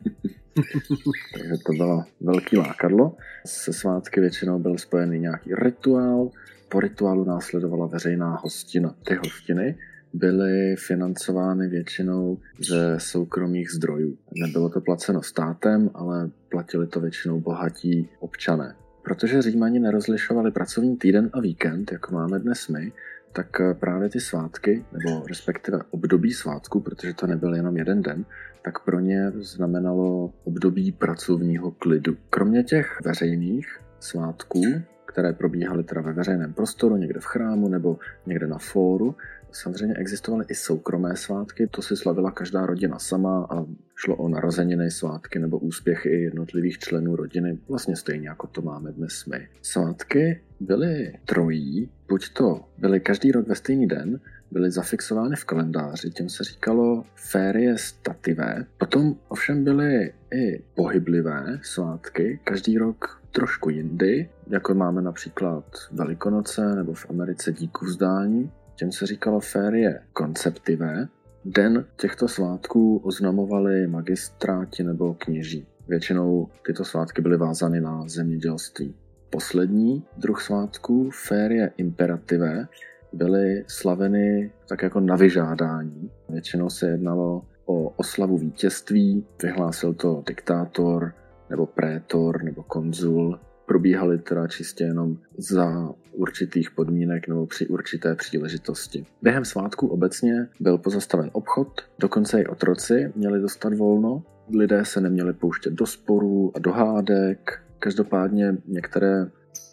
Takže 1.35 1.53
to 1.67 1.73
bylo 1.73 2.05
velký 2.21 2.57
lákadlo. 2.57 3.17
Se 3.47 3.73
svátky 3.73 4.21
většinou 4.21 4.59
byl 4.59 4.79
spojený 4.79 5.19
nějaký 5.19 5.55
rituál, 5.55 6.31
po 6.69 6.81
rituálu 6.81 7.25
následovala 7.25 7.87
veřejná 7.87 8.39
hostina. 8.43 8.95
Ty 9.07 9.15
hostiny 9.15 9.79
byly 10.15 10.77
financovány 10.77 11.69
většinou 11.69 12.39
ze 12.69 13.01
soukromých 13.01 13.71
zdrojů. 13.71 14.19
Nebylo 14.47 14.69
to 14.69 14.81
placeno 14.81 15.23
státem, 15.23 15.91
ale 15.95 16.31
platili 16.49 16.87
to 16.87 17.01
většinou 17.01 17.41
bohatí 17.41 18.09
občané. 18.19 18.75
Protože 19.03 19.43
Římani 19.43 19.81
nerozlišovali 19.81 20.51
pracovní 20.51 20.97
týden 20.97 21.31
a 21.33 21.41
víkend, 21.41 21.93
jako 21.93 22.15
máme 22.15 22.39
dnes 22.39 22.69
my, 22.69 22.93
tak 23.33 23.61
právě 23.81 24.09
ty 24.09 24.21
svátky, 24.21 24.85
nebo 24.93 25.27
respektive 25.27 25.79
období 25.91 26.33
svátku, 26.33 26.81
protože 26.81 27.15
to 27.15 27.27
nebyl 27.27 27.55
jenom 27.55 27.77
jeden 27.77 28.03
den, 28.03 28.25
tak 28.65 28.85
pro 28.85 29.01
ně 29.01 29.31
znamenalo 29.31 30.33
období 30.45 30.93
pracovního 30.93 31.71
klidu. 31.71 32.17
Kromě 32.31 32.63
těch 32.63 32.99
veřejných 33.05 33.67
svátků, 34.01 34.63
které 35.05 35.33
probíhaly 35.33 35.85
teda 35.85 36.01
ve 36.01 36.13
veřejném 36.13 36.55
prostoru, 36.55 36.97
někde 36.97 37.21
v 37.21 37.25
chrámu 37.25 37.69
nebo 37.69 37.99
někde 38.27 38.47
na 38.47 38.59
fóru, 38.59 39.15
Samozřejmě 39.55 39.95
existovaly 39.95 40.45
i 40.49 40.55
soukromé 40.55 41.17
svátky, 41.17 41.67
to 41.67 41.83
si 41.83 41.97
slavila 41.97 42.31
každá 42.31 42.67
rodina 42.67 42.99
sama 42.99 43.47
a 43.51 43.65
šlo 43.97 44.17
o 44.17 44.29
narozeniny, 44.29 44.91
svátky 44.91 45.39
nebo 45.39 45.59
úspěchy 45.59 46.09
jednotlivých 46.09 46.79
členů 46.79 47.17
rodiny, 47.17 47.59
vlastně 47.69 47.97
stejně 47.97 48.29
jako 48.29 48.47
to 48.47 48.63
máme 48.63 48.93
dnes 48.93 49.25
my. 49.27 49.49
Svátky 49.63 50.41
byly 50.61 51.13
trojí, 51.25 51.91
buď 52.09 52.33
to 52.33 52.65
byly 52.79 53.01
každý 53.01 53.33
rok 53.33 53.49
ve 53.49 53.55
stejný 53.55 53.87
den, 53.87 54.21
byly 54.51 54.71
zafixovány 54.71 55.37
v 55.37 55.45
kalendáři, 55.45 56.11
těm 56.11 56.29
se 56.29 56.45
říkalo 56.45 57.05
férie 57.15 57.79
stativé. 57.79 58.67
Potom 58.79 59.17
ovšem 59.29 59.65
byly 59.65 60.13
i 60.35 60.63
pohyblivé 60.75 61.59
svátky, 61.63 62.41
každý 62.45 62.79
rok 62.79 63.23
trošku 63.33 63.71
jindy, 63.71 64.31
jako 64.47 64.75
máme 64.75 65.03
například 65.03 65.65
Velikonoce 65.93 66.75
nebo 66.75 66.95
v 66.95 67.11
Americe 67.11 67.53
díku 67.53 67.85
vzdání. 67.85 68.53
Těm 68.77 68.93
se 68.93 69.07
říkalo 69.07 69.41
férie 69.41 70.01
konceptivé. 70.13 71.09
Den 71.45 71.85
těchto 71.97 72.29
svátků 72.29 72.99
oznamovali 72.99 73.87
magistráti 73.87 74.83
nebo 74.83 75.15
kněží. 75.15 75.67
Většinou 75.89 76.49
tyto 76.67 76.85
svátky 76.85 77.23
byly 77.23 77.37
vázány 77.37 77.81
na 77.81 78.09
zemědělství. 78.09 78.95
Poslední 79.31 80.05
druh 80.17 80.43
svátků, 80.43 81.11
férie 81.11 81.73
imperative, 81.77 82.69
byly 83.13 83.65
slaveny 83.67 84.53
tak 84.69 84.83
jako 84.83 85.01
na 85.01 85.17
vyžádání. 85.17 86.11
Většinou 86.29 86.71
se 86.71 86.89
jednalo 86.89 87.43
o 87.67 87.89
oslavu 87.89 88.39
vítězství, 88.39 89.27
vyhlásil 89.43 89.95
to 89.95 90.23
diktátor, 90.27 91.13
nebo 91.51 91.67
prétor, 91.67 92.43
nebo 92.43 92.63
konzul, 92.63 93.39
probíhaly 93.67 94.19
teda 94.19 94.49
čistě 94.49 94.85
jenom 94.85 95.17
za 95.39 95.91
určitých 96.13 96.71
podmínek 96.71 97.29
nebo 97.29 97.47
při 97.47 97.67
určité 97.67 98.15
příležitosti. 98.15 99.07
Během 99.23 99.45
svátku 99.45 99.87
obecně 99.87 100.49
byl 100.61 100.79
pozastaven 100.79 101.31
obchod, 101.33 101.81
dokonce 101.99 102.41
i 102.41 102.47
otroci 102.47 103.13
měli 103.15 103.41
dostat 103.41 103.75
volno, 103.75 104.23
lidé 104.57 104.85
se 104.85 105.01
neměli 105.01 105.33
pouštět 105.33 105.73
do 105.73 105.87
sporů 105.87 106.53
a 106.55 106.59
do 106.59 106.73
hádek, 106.73 107.63
každopádně 107.79 108.57
některé 108.67 109.27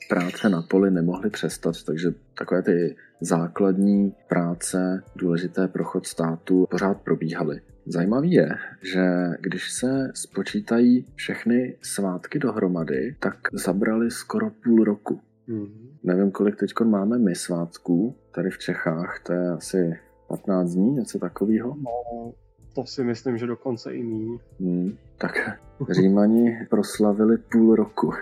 práce 0.09 0.49
na 0.49 0.61
poli 0.61 0.91
nemohly 0.91 1.29
přestat, 1.29 1.83
takže 1.85 2.13
takové 2.37 2.61
ty 2.61 2.95
základní 3.21 4.13
práce, 4.29 5.03
důležité 5.15 5.67
pro 5.67 5.83
chod 5.83 6.07
státu, 6.07 6.67
pořád 6.71 7.01
probíhaly. 7.01 7.61
Zajímavý 7.85 8.31
je, 8.31 8.49
že 8.81 9.27
když 9.39 9.71
se 9.71 10.11
spočítají 10.15 11.07
všechny 11.15 11.77
svátky 11.81 12.39
dohromady, 12.39 13.15
tak 13.19 13.35
zabrali 13.53 14.11
skoro 14.11 14.49
půl 14.63 14.83
roku. 14.83 15.19
Mm-hmm. 15.49 15.89
Nevím, 16.03 16.31
kolik 16.31 16.55
teď 16.55 16.69
máme 16.83 17.17
my 17.17 17.35
svátků 17.35 18.15
tady 18.31 18.49
v 18.49 18.57
Čechách, 18.57 19.19
to 19.23 19.33
je 19.33 19.49
asi 19.49 19.99
15 20.27 20.73
dní, 20.73 20.91
něco 20.91 21.19
takového. 21.19 21.75
No, 21.77 22.33
to 22.75 22.85
si 22.85 23.03
myslím, 23.03 23.37
že 23.37 23.47
dokonce 23.47 23.93
i 23.93 24.03
míň. 24.03 24.39
Hmm, 24.59 24.97
tak 25.17 25.59
Římani 25.89 26.67
proslavili 26.69 27.37
půl 27.37 27.75
roku. 27.75 28.13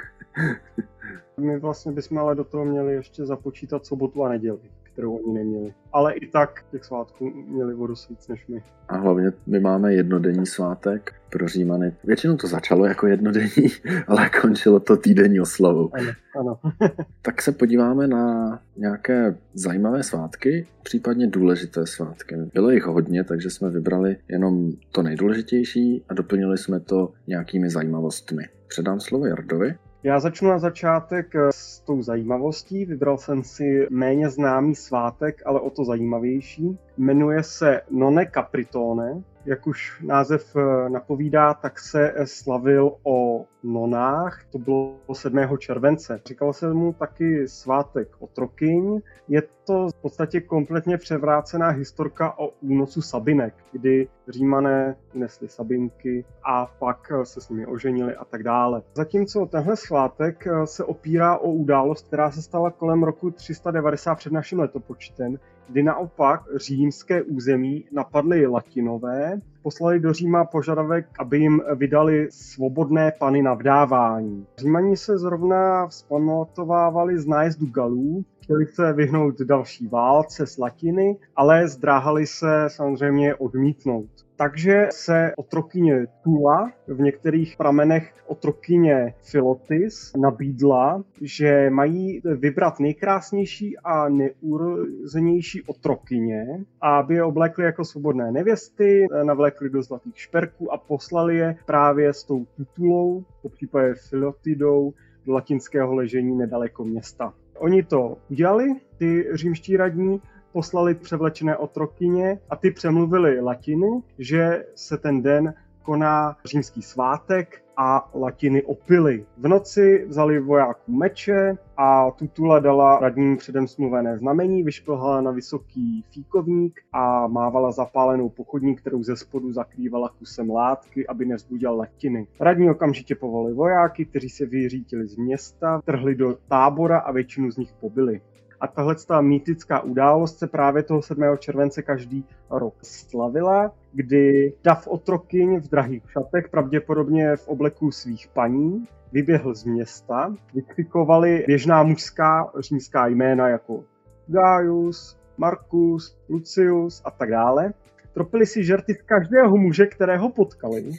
My 1.38 1.60
vlastně 1.60 1.92
bychom 1.92 2.18
ale 2.18 2.36
do 2.36 2.44
toho 2.44 2.66
měli 2.66 2.94
ještě 2.94 3.26
započítat 3.26 3.86
sobotu 3.86 4.24
a 4.24 4.30
neděli 4.30 4.60
kterou 5.00 5.16
oni 5.16 5.34
neměli. 5.34 5.74
Ale 5.94 6.14
i 6.14 6.28
tak 6.28 6.66
těch 6.72 6.84
svátků 6.86 7.32
měli 7.48 7.74
vodu 7.74 7.94
víc 8.10 8.28
než 8.28 8.48
my. 8.48 8.64
A 8.88 8.98
hlavně 8.98 9.32
my 9.48 9.60
máme 9.60 9.94
jednodenní 9.94 10.46
svátek 10.46 11.14
pro 11.30 11.48
Římany. 11.48 11.96
Většinou 12.04 12.38
to 12.38 12.48
začalo 12.48 12.86
jako 12.86 13.08
jednodenní, 13.08 13.68
ale 14.08 14.30
končilo 14.42 14.80
to 14.80 14.98
týdenní 14.98 15.40
oslavou. 15.40 15.90
Ano, 15.94 16.12
ano. 16.40 16.60
tak 17.22 17.42
se 17.42 17.52
podíváme 17.52 18.08
na 18.08 18.60
nějaké 18.78 19.36
zajímavé 19.54 20.04
svátky, 20.04 20.68
případně 20.84 21.28
důležité 21.28 21.86
svátky. 21.86 22.36
Bylo 22.54 22.70
jich 22.70 22.86
hodně, 22.86 23.24
takže 23.24 23.50
jsme 23.50 23.70
vybrali 23.70 24.18
jenom 24.28 24.72
to 24.92 25.02
nejdůležitější 25.02 26.04
a 26.10 26.14
doplnili 26.14 26.58
jsme 26.58 26.80
to 26.80 27.14
nějakými 27.28 27.70
zajímavostmi. 27.70 28.44
Předám 28.68 29.00
slovo 29.00 29.26
Jardovi. 29.26 29.76
Já 30.04 30.20
začnu 30.20 30.50
na 30.50 30.60
začátek 30.60 31.36
eh, 31.36 31.52
s 31.52 31.80
tou 31.80 32.02
zajímavostí. 32.02 32.86
Vybral 32.86 33.18
jsem 33.18 33.44
si 33.44 33.88
méně 33.90 34.30
známý 34.30 34.76
svátek, 34.76 35.42
ale 35.46 35.60
o 35.60 35.70
to 35.70 35.86
zajímavější. 35.86 36.78
jmenuje 36.98 37.44
se 37.44 37.82
None 37.92 38.32
Capritone 38.34 39.24
jak 39.46 39.68
už 39.68 40.02
název 40.02 40.56
eh, 40.56 40.90
napovídá, 40.90 41.54
tak 41.54 41.80
se 41.80 42.14
slavil 42.26 42.92
o 43.04 43.46
nonách, 43.64 44.46
to 44.52 44.58
bylo 44.58 45.00
7. 45.14 45.58
července. 45.58 46.22
Říkalo 46.26 46.54
se 46.54 46.74
mu 46.74 46.94
taky 46.94 47.48
svátek 47.48 48.08
otrokyň. 48.20 49.00
Je 49.28 49.42
to 49.42 49.88
v 49.88 50.02
podstatě 50.02 50.42
kompletně 50.42 50.98
převrácená 50.98 51.70
historka 51.70 52.40
o 52.40 52.48
únosu 52.62 53.02
Sabinek, 53.02 53.54
kdy 53.72 54.08
římané 54.28 54.96
nesli 55.14 55.50
Sabinky 55.50 56.26
a 56.44 56.66
pak 56.66 57.12
se 57.24 57.42
s 57.42 57.50
nimi 57.50 57.66
oženili 57.66 58.16
a 58.16 58.26
tak 58.26 58.44
dále. 58.44 58.82
Zatímco 58.94 59.46
tenhle 59.46 59.76
svátek 59.76 60.48
eh, 60.48 60.68
se 60.68 60.84
opírá 60.84 61.38
o 61.38 61.52
událost, 61.52 62.08
která 62.08 62.32
se 62.32 62.42
stala 62.42 62.72
kolem 62.72 63.04
roku 63.04 63.32
390 63.32 64.16
před 64.16 64.34
naším 64.34 64.60
letopočtem, 64.60 65.40
kdy 65.70 65.84
naopak 65.84 66.42
římské 66.56 67.24
území 67.24 67.86
napadly 67.92 68.48
latinové, 68.48 69.42
poslali 69.62 70.00
do 70.00 70.14
Říma 70.14 70.46
požadavek, 70.46 71.08
aby 71.20 71.38
jim 71.38 71.62
vydali 71.76 72.28
svobodné 72.32 73.12
pany 73.20 73.42
na 73.42 73.54
vdávání. 73.54 74.46
Římani 74.58 74.98
se 74.98 75.18
zrovna 75.18 75.88
vzpamatovávali 75.88 77.20
z 77.20 77.26
nájezdu 77.26 77.66
Galů, 77.66 78.26
chtěli 78.42 78.66
se 78.66 78.94
vyhnout 78.94 79.42
další 79.42 79.88
válce 79.88 80.48
s 80.48 80.58
Latiny, 80.58 81.18
ale 81.36 81.68
zdráhali 81.68 82.28
se 82.28 82.66
samozřejmě 82.68 83.36
odmítnout. 83.36 84.29
Takže 84.40 84.88
se 84.92 85.32
otrokyně 85.38 86.06
Tula, 86.24 86.72
v 86.88 87.02
některých 87.02 87.58
pramenech 87.58 88.14
otrokyně 88.28 89.14
Filotis, 89.22 90.14
nabídla, 90.22 91.04
že 91.22 91.70
mají 91.70 92.22
vybrat 92.26 92.80
nejkrásnější 92.80 93.78
a 93.78 94.10
neurozenější 94.10 95.64
otrokyně, 95.64 96.46
aby 96.82 97.16
je 97.16 97.24
oblékli 97.24 97.66
jako 97.66 97.86
svobodné 97.86 98.32
nevěsty, 98.32 99.08
navlékli 99.24 99.70
do 99.70 99.82
zlatých 99.82 100.20
šperků 100.20 100.74
a 100.74 100.78
poslali 100.78 101.38
je 101.38 101.56
právě 101.66 102.14
s 102.14 102.24
tou 102.24 102.46
Tutulou, 102.46 103.24
po 103.42 103.50
případě 103.50 103.94
Filotidou, 104.10 104.94
do 105.26 105.34
latinského 105.34 105.96
ležení 105.96 106.38
nedaleko 106.38 106.86
města. 106.86 107.34
Oni 107.58 107.84
to 107.84 108.18
udělali, 108.30 108.66
ty 108.98 109.26
římští 109.34 109.78
radní, 109.78 110.22
poslali 110.52 110.96
převlečené 110.96 111.58
otrokyně 111.58 112.40
a 112.50 112.56
ty 112.56 112.72
přemluvili 112.72 113.40
latinu, 113.40 114.04
že 114.20 114.66
se 114.76 114.98
ten 114.98 115.22
den 115.22 115.54
koná 115.84 116.36
římský 116.46 116.82
svátek 116.82 117.62
a 117.78 118.10
latiny 118.14 118.64
opily. 118.64 119.26
V 119.38 119.48
noci 119.48 120.06
vzali 120.08 120.40
vojáků 120.40 120.92
meče 120.92 121.58
a 121.78 122.12
Tutula 122.12 122.60
dala 122.60 123.00
radním 123.00 123.38
předem 123.38 123.68
smluvené 123.68 124.18
znamení, 124.18 124.64
vyšplhala 124.64 125.22
na 125.22 125.32
vysoký 125.32 126.06
fíkovník 126.12 126.80
a 126.94 127.28
mávala 127.28 127.72
zapálenou 127.72 128.30
pochodní, 128.30 128.76
kterou 128.76 129.04
ze 129.04 129.16
spodu 129.16 129.54
zakrývala 129.54 130.10
kusem 130.10 130.50
látky, 130.50 131.08
aby 131.08 131.26
nezbudil 131.26 131.76
latiny. 131.76 132.28
Radní 132.40 132.70
okamžitě 132.70 133.16
povolili 133.16 133.54
vojáky, 133.54 134.06
kteří 134.06 134.30
se 134.30 134.46
vyřítili 134.46 135.08
z 135.08 135.18
města, 135.18 135.82
trhli 135.86 136.16
do 136.16 136.38
tábora 136.48 137.00
a 137.00 137.12
většinu 137.12 137.52
z 137.52 137.58
nich 137.58 137.74
pobili. 137.80 138.22
A 138.62 138.68
tahle 138.68 138.96
ta 139.08 139.22
mýtická 139.22 139.82
událost 139.82 140.40
se 140.40 140.48
právě 140.48 140.84
toho 140.84 141.02
7. 141.02 141.24
července 141.38 141.82
každý 141.82 142.26
rok 142.50 142.74
slavila, 142.82 143.72
kdy 143.94 144.54
dav 144.64 144.88
otrokyň 144.88 145.60
v 145.60 145.70
drahých 145.70 146.12
šatech, 146.12 146.50
pravděpodobně 146.50 147.36
v 147.36 147.48
obleku 147.48 147.92
svých 147.92 148.28
paní, 148.28 148.88
vyběhl 149.12 149.56
z 149.56 149.64
města, 149.64 150.36
vykrikovali 150.54 151.44
běžná 151.48 151.84
mužská 151.84 152.52
římská 152.60 153.08
jména 153.08 153.48
jako 153.50 153.84
Gaius, 154.28 155.20
Marcus, 155.38 156.18
Lucius 156.30 157.02
a 157.06 157.12
tak 157.12 157.30
dále 157.30 157.74
tropili 158.20 158.46
si 158.46 158.64
žerty 158.64 158.94
z 158.94 159.02
každého 159.02 159.58
muže, 159.58 159.86
kterého 159.86 160.30
potkali. 160.30 160.92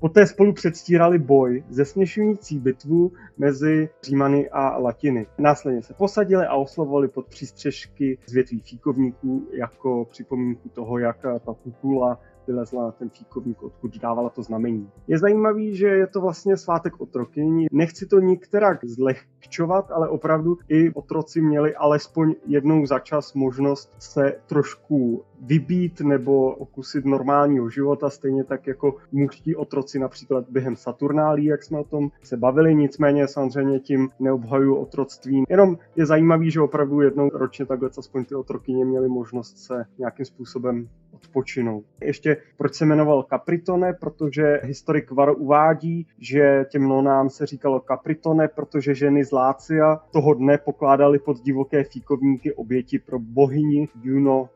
Poté 0.00 0.26
spolu 0.26 0.52
předstírali 0.52 1.18
boj, 1.18 1.64
zesměšující 1.68 2.58
bitvu 2.58 3.12
mezi 3.38 3.88
Římany 4.02 4.50
a 4.50 4.78
Latiny. 4.78 5.26
Následně 5.38 5.82
se 5.82 5.94
posadili 5.94 6.46
a 6.46 6.54
oslovovali 6.54 7.08
pod 7.08 7.26
přístřežky 7.26 8.18
z 8.26 8.32
větví 8.32 8.60
fíkovníků 8.60 9.48
jako 9.52 10.04
připomínku 10.10 10.68
toho, 10.68 10.98
jak 10.98 11.22
ta 11.22 11.54
titula 11.64 12.20
vylezla 12.46 12.84
na 12.84 12.92
ten 12.92 13.10
fíkovník, 13.10 13.62
odkud 13.62 13.98
dávala 13.98 14.30
to 14.30 14.42
znamení. 14.42 14.90
Je 15.08 15.18
zajímavý, 15.18 15.76
že 15.76 15.86
je 15.86 16.06
to 16.06 16.20
vlastně 16.20 16.56
svátek 16.56 17.00
otrokyní. 17.00 17.66
Nechci 17.72 18.06
to 18.06 18.20
nikterak 18.20 18.84
zlehčovat, 18.84 19.90
ale 19.90 20.08
opravdu 20.08 20.56
i 20.68 20.92
otroci 20.92 21.40
měli 21.40 21.74
alespoň 21.74 22.34
jednou 22.46 22.86
za 22.86 22.98
čas 22.98 23.34
možnost 23.34 23.94
se 23.98 24.40
trošku 24.46 25.24
vybít 25.40 26.00
nebo 26.00 26.54
okusit 26.54 27.04
normálního 27.04 27.70
života, 27.70 28.10
stejně 28.10 28.44
tak 28.44 28.66
jako 28.66 28.94
mužští 29.12 29.56
otroci 29.56 29.98
například 29.98 30.44
během 30.50 30.76
Saturnálí, 30.76 31.44
jak 31.44 31.62
jsme 31.62 31.78
o 31.78 31.84
tom 31.84 32.10
se 32.22 32.36
bavili, 32.36 32.74
nicméně 32.74 33.28
samozřejmě 33.28 33.80
tím 33.80 34.08
neobhajuju 34.20 34.74
otroctví. 34.74 35.44
Jenom 35.48 35.78
je 35.96 36.06
zajímavý, 36.06 36.50
že 36.50 36.60
opravdu 36.60 37.00
jednou 37.00 37.28
ročně 37.28 37.66
takhle 37.66 37.90
aspoň 37.98 38.24
ty 38.24 38.34
otrokyně 38.34 38.84
měly 38.84 39.08
možnost 39.08 39.58
se 39.58 39.84
nějakým 39.98 40.24
způsobem 40.24 40.88
odpočinout. 41.16 41.84
Ještě 42.00 42.36
proč 42.56 42.74
se 42.74 42.84
jmenoval 42.84 43.26
Capritone, 43.30 43.92
protože 43.92 44.60
historik 44.62 45.10
Varo 45.10 45.34
uvádí, 45.34 46.06
že 46.18 46.64
těm 46.70 46.88
nonám 46.88 47.30
se 47.30 47.46
říkalo 47.46 47.82
Capritone, 47.88 48.48
protože 48.48 48.94
ženy 48.94 49.24
z 49.24 49.32
Lácia 49.32 49.96
toho 50.10 50.34
dne 50.34 50.58
pokládali 50.58 51.18
pod 51.18 51.36
divoké 51.42 51.84
fíkovníky 51.84 52.52
oběti 52.54 52.98
pro 52.98 53.18
bohyni 53.18 53.88
Juno 54.02 54.48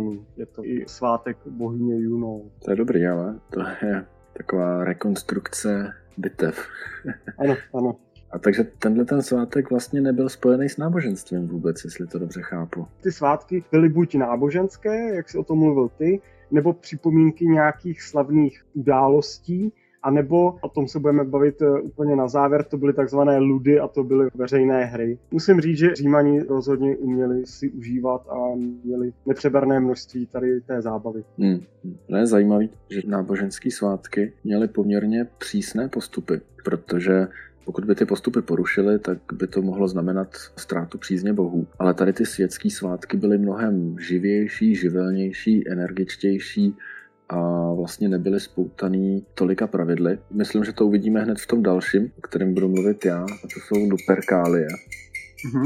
Capritonu. 0.00 0.26
Je 0.36 0.46
to 0.46 0.64
i 0.64 0.84
svátek 0.88 1.36
bohyně 1.46 2.00
Juno. 2.00 2.40
To 2.64 2.70
je 2.70 2.76
dobrý, 2.76 3.06
ale 3.06 3.40
to 3.50 3.60
je 3.86 4.06
taková 4.32 4.84
rekonstrukce 4.84 5.92
bitev. 6.18 6.68
ano, 7.38 7.56
ano. 7.74 7.96
A 8.30 8.38
takže 8.38 8.64
tenhle 8.64 9.04
ten 9.04 9.22
svátek 9.22 9.70
vlastně 9.70 10.00
nebyl 10.00 10.28
spojený 10.28 10.68
s 10.68 10.76
náboženstvím 10.76 11.48
vůbec, 11.48 11.84
jestli 11.84 12.06
to 12.06 12.18
dobře 12.18 12.42
chápu. 12.42 12.86
Ty 13.02 13.12
svátky 13.12 13.64
byly 13.70 13.88
buď 13.88 14.14
náboženské, 14.14 15.14
jak 15.14 15.28
si 15.28 15.38
o 15.38 15.44
tom 15.44 15.58
mluvil 15.58 15.88
ty, 15.88 16.20
nebo 16.50 16.72
připomínky 16.72 17.44
nějakých 17.44 18.02
slavných 18.02 18.64
událostí, 18.74 19.72
a 20.02 20.10
nebo, 20.10 20.56
o 20.60 20.68
tom 20.68 20.88
se 20.88 20.98
budeme 20.98 21.24
bavit 21.24 21.62
eh, 21.62 21.80
úplně 21.80 22.16
na 22.16 22.28
závěr, 22.28 22.64
to 22.64 22.76
byly 22.76 22.92
takzvané 22.92 23.38
ludy 23.38 23.80
a 23.80 23.88
to 23.88 24.04
byly 24.04 24.28
veřejné 24.34 24.84
hry. 24.84 25.18
Musím 25.30 25.60
říct, 25.60 25.78
že 25.78 25.94
Římani 25.94 26.42
rozhodně 26.42 26.96
uměli 26.96 27.46
si 27.46 27.70
užívat 27.70 28.28
a 28.28 28.54
měli 28.84 29.12
nepřeberné 29.26 29.80
množství 29.80 30.26
tady 30.26 30.60
té 30.60 30.82
zábavy. 30.82 31.24
Hmm. 31.38 31.60
To 32.06 32.16
je 32.16 32.26
zajímavé, 32.26 32.64
že 32.90 33.00
náboženské 33.06 33.70
svátky 33.70 34.32
měly 34.44 34.68
poměrně 34.68 35.26
přísné 35.38 35.88
postupy, 35.88 36.40
protože 36.64 37.28
pokud 37.64 37.84
by 37.84 37.94
ty 37.94 38.04
postupy 38.04 38.42
porušily, 38.42 38.98
tak 38.98 39.18
by 39.32 39.46
to 39.46 39.62
mohlo 39.62 39.88
znamenat 39.88 40.28
ztrátu 40.56 40.98
přízně 40.98 41.32
bohů. 41.32 41.66
Ale 41.78 41.94
tady 41.94 42.12
ty 42.12 42.26
světské 42.26 42.70
svátky 42.70 43.16
byly 43.16 43.38
mnohem 43.38 43.96
živější, 44.00 44.74
živelnější, 44.74 45.68
energičtější 45.68 46.76
a 47.30 47.72
vlastně 47.72 48.08
nebyly 48.08 48.40
spoutaný 48.40 49.26
tolika 49.34 49.66
pravidly. 49.66 50.18
Myslím, 50.30 50.64
že 50.64 50.72
to 50.72 50.86
uvidíme 50.86 51.20
hned 51.20 51.38
v 51.38 51.46
tom 51.46 51.62
dalším, 51.62 52.12
o 52.18 52.20
kterém 52.20 52.54
budu 52.54 52.68
mluvit 52.68 53.04
já, 53.04 53.22
a 53.22 53.48
to 53.54 53.60
jsou 53.60 53.90
Luperkálie. 53.90 54.68
Mm-hmm. 54.68 55.64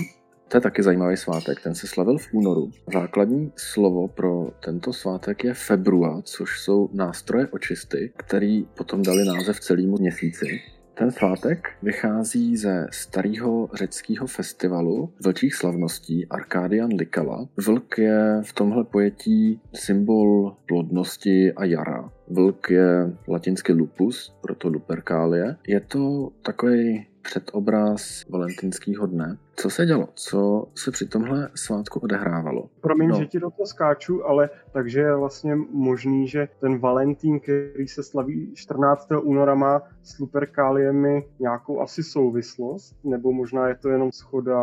To 0.48 0.57
je 0.57 0.61
taky 0.61 0.83
zajímavý 0.83 1.16
svátek, 1.16 1.61
ten 1.62 1.74
se 1.74 1.87
slavil 1.87 2.18
v 2.18 2.29
únoru. 2.33 2.70
Základní 2.92 3.53
slovo 3.57 4.09
pro 4.09 4.50
tento 4.64 4.92
svátek 4.92 5.44
je 5.44 5.55
februa, 5.55 6.22
což 6.22 6.61
jsou 6.61 6.90
nástroje 6.92 7.46
očisty, 7.46 8.12
který 8.16 8.64
potom 8.64 9.03
dali 9.03 9.24
název 9.24 9.61
celému 9.61 9.96
měsíci. 9.98 10.61
Ten 10.94 11.11
svátek 11.11 11.68
vychází 11.83 12.57
ze 12.57 12.87
starého 12.92 13.68
řeckého 13.74 14.26
festivalu 14.26 15.12
vlčích 15.24 15.54
slavností 15.54 16.28
Arcadian 16.28 16.90
Likala. 16.94 17.48
Vlk 17.66 17.98
je 17.98 18.40
v 18.42 18.52
tomhle 18.52 18.85
pojetí 18.85 19.61
symbol 19.74 20.57
plodnosti 20.66 21.52
a 21.52 21.64
jara. 21.64 22.11
Vlk 22.28 22.70
je 22.70 23.16
latinsky 23.28 23.72
lupus, 23.72 24.37
proto 24.40 24.68
luperkálie. 24.68 25.57
Je 25.66 25.80
to 25.80 26.30
takový 26.42 27.07
předobraz 27.24 28.24
valentinského 28.28 29.06
dne. 29.06 29.37
Co 29.56 29.70
se 29.70 29.87
dělo? 29.87 30.08
Co 30.14 30.66
se 30.74 30.90
při 30.90 31.08
tomhle 31.08 31.48
svátku 31.54 32.00
odehrávalo? 32.00 32.70
Promiň, 32.80 33.08
no. 33.08 33.18
že 33.18 33.26
ti 33.26 33.40
do 33.40 33.50
toho 33.50 33.66
skáču, 33.66 34.26
ale 34.26 34.50
takže 34.72 35.00
je 35.00 35.16
vlastně 35.16 35.56
možný, 35.70 36.28
že 36.28 36.48
ten 36.60 36.78
Valentín, 36.78 37.40
který 37.40 37.88
se 37.88 38.02
slaví 38.02 38.52
14. 38.54 39.08
února, 39.22 39.54
má 39.54 39.82
s 40.02 40.18
Luperkáliemi 40.18 41.28
nějakou 41.38 41.80
asi 41.80 42.02
souvislost? 42.02 42.96
Nebo 43.04 43.32
možná 43.32 43.68
je 43.68 43.74
to 43.74 43.88
jenom 43.88 44.12
schoda 44.12 44.60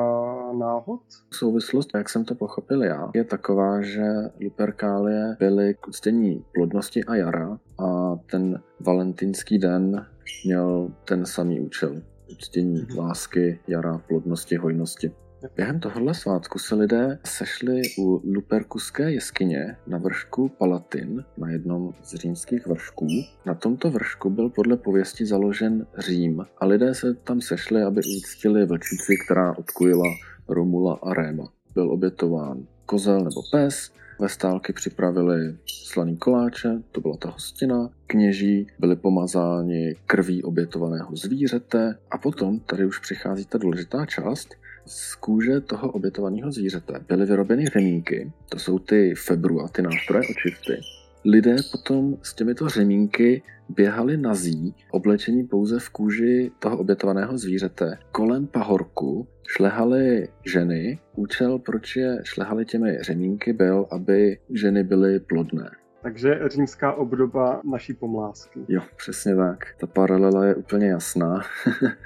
náhod? 0.59 1.01
Souvislost, 1.33 1.89
jak 1.95 2.09
jsem 2.09 2.25
to 2.25 2.35
pochopil 2.35 2.83
já, 2.83 3.09
je 3.13 3.23
taková, 3.23 3.81
že 3.81 4.03
Luperkálie 4.43 5.35
byly 5.39 5.75
k 5.79 5.87
uctění 5.87 6.45
plodnosti 6.53 7.03
a 7.05 7.15
jara 7.15 7.59
a 7.79 8.15
ten 8.31 8.61
valentínský 8.79 9.59
den 9.59 10.05
měl 10.45 10.91
ten 11.05 11.25
samý 11.25 11.59
účel 11.59 12.01
uctění 12.31 12.85
lásky, 12.97 13.59
jara, 13.67 13.97
plodnosti, 13.97 14.55
hojnosti. 14.55 15.11
Během 15.55 15.79
tohohle 15.79 16.13
svátku 16.13 16.59
se 16.59 16.75
lidé 16.75 17.19
sešli 17.25 17.81
u 17.99 18.21
Luperkuské 18.23 19.11
jeskyně 19.11 19.77
na 19.87 19.97
vršku 19.97 20.49
Palatin 20.49 21.23
na 21.37 21.49
jednom 21.49 21.93
z 22.03 22.15
římských 22.15 22.67
vršků. 22.67 23.07
Na 23.45 23.53
tomto 23.53 23.91
vršku 23.91 24.29
byl 24.29 24.49
podle 24.49 24.77
pověsti 24.77 25.25
založen 25.25 25.87
Řím 25.97 26.45
a 26.57 26.65
lidé 26.65 26.93
se 26.93 27.13
tam 27.13 27.41
sešli, 27.41 27.83
aby 27.83 28.01
uctili 28.17 28.65
vlčici, 28.65 29.15
která 29.25 29.57
odkujila 29.57 30.05
Romula 30.47 30.99
a 31.03 31.13
Réma. 31.13 31.53
Byl 31.73 31.91
obětován 31.91 32.67
kozel 32.85 33.17
nebo 33.19 33.41
pes, 33.51 33.91
ve 34.21 34.29
stálky 34.29 34.73
připravili 34.73 35.55
slaný 35.65 36.17
koláče, 36.17 36.69
to 36.91 37.01
byla 37.01 37.17
ta 37.17 37.29
hostina, 37.29 37.89
kněží 38.07 38.67
byli 38.79 38.95
pomazáni 38.95 39.95
krví 40.05 40.43
obětovaného 40.43 41.15
zvířete. 41.15 41.95
A 42.11 42.17
potom 42.17 42.59
tady 42.59 42.85
už 42.85 42.99
přichází 42.99 43.45
ta 43.45 43.57
důležitá 43.57 44.05
část, 44.05 44.55
z 44.85 45.15
kůže 45.15 45.61
toho 45.61 45.91
obětovaného 45.91 46.51
zvířete. 46.51 46.93
Byly 47.07 47.25
vyrobeny 47.25 47.65
řemínky, 47.65 48.31
to 48.49 48.59
jsou 48.59 48.79
ty 48.79 49.15
febru 49.15 49.61
a 49.61 49.67
ty 49.67 49.81
nástroje 49.81 50.23
očisty. 50.29 51.00
Lidé 51.25 51.55
potom 51.71 52.17
s 52.23 52.33
těmito 52.33 52.69
řemínky 52.69 53.43
běhali 53.69 54.17
nazí, 54.17 54.75
oblečení 54.91 55.43
pouze 55.43 55.79
v 55.79 55.89
kůži 55.89 56.51
toho 56.59 56.77
obětovaného 56.77 57.37
zvířete. 57.37 57.97
Kolem 58.11 58.47
pahorku 58.47 59.27
šlehaly 59.47 60.27
ženy. 60.45 60.99
Účel, 61.15 61.59
proč 61.59 61.95
je 61.95 62.19
šlehali 62.23 62.65
těmi 62.65 62.97
řemínky, 63.01 63.53
byl, 63.53 63.87
aby 63.91 64.39
ženy 64.49 64.83
byly 64.83 65.19
plodné. 65.19 65.71
Takže 66.01 66.39
římská 66.47 66.93
obdoba 66.93 67.61
naší 67.71 67.93
pomlásky. 67.93 68.59
Jo, 68.67 68.81
přesně 68.97 69.35
tak. 69.35 69.65
Ta 69.79 69.87
paralela 69.87 70.45
je 70.45 70.55
úplně 70.55 70.87
jasná. 70.87 71.41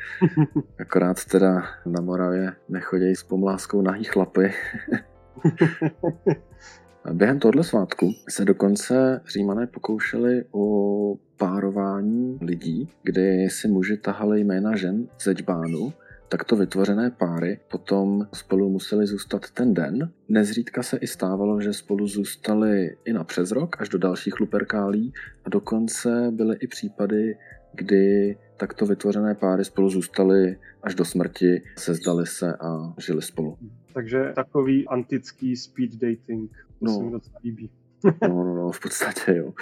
Akorát 0.79 1.25
teda 1.25 1.63
na 1.85 2.01
Moravě 2.01 2.53
nechodí 2.69 3.15
s 3.15 3.23
pomláskou 3.23 3.81
nahý 3.81 4.03
chlapy. 4.03 4.53
Během 7.13 7.39
tohle 7.39 7.63
svátku 7.63 8.13
se 8.29 8.45
dokonce 8.45 9.21
římané 9.33 9.67
pokoušeli 9.67 10.43
o 10.51 11.17
párování 11.37 12.37
lidí, 12.41 12.89
kdy 13.03 13.49
si 13.49 13.67
muži 13.67 13.97
tahali 13.97 14.41
jména 14.41 14.75
žen 14.75 15.07
ze 15.23 15.33
džbánu 15.33 15.93
takto 16.29 16.55
vytvořené 16.55 17.11
páry 17.11 17.59
potom 17.71 18.27
spolu 18.33 18.69
museli 18.69 19.07
zůstat 19.07 19.51
ten 19.51 19.73
den. 19.73 20.11
Nezřídka 20.29 20.83
se 20.83 20.97
i 20.97 21.07
stávalo, 21.07 21.61
že 21.61 21.73
spolu 21.73 22.07
zůstali 22.07 22.97
i 23.05 23.13
na 23.13 23.23
přes 23.23 23.51
rok, 23.51 23.81
až 23.81 23.89
do 23.89 23.97
dalších 23.97 24.39
luperkálí 24.39 25.13
a 25.45 25.49
dokonce 25.49 26.31
byly 26.31 26.57
i 26.59 26.67
případy, 26.67 27.37
kdy 27.73 28.37
takto 28.57 28.85
vytvořené 28.85 29.35
páry 29.35 29.65
spolu 29.65 29.89
zůstaly 29.89 30.57
až 30.83 30.95
do 30.95 31.05
smrti, 31.05 31.63
se 31.77 31.93
zdali 31.93 32.27
se 32.27 32.53
a 32.53 32.93
žili 32.97 33.21
spolu. 33.21 33.57
Takže 33.95 34.31
takový 34.35 34.87
antický 34.87 35.55
speed 35.55 35.91
dating, 35.91 36.51
to 36.79 36.85
no. 36.85 36.91
se 36.91 37.03
mi 37.03 37.11
docela 37.11 37.39
líbí. 37.43 37.71
No, 38.27 38.43
no, 38.43 38.55
no, 38.55 38.71
v 38.71 38.79
podstatě 38.79 39.35
jo. 39.35 39.53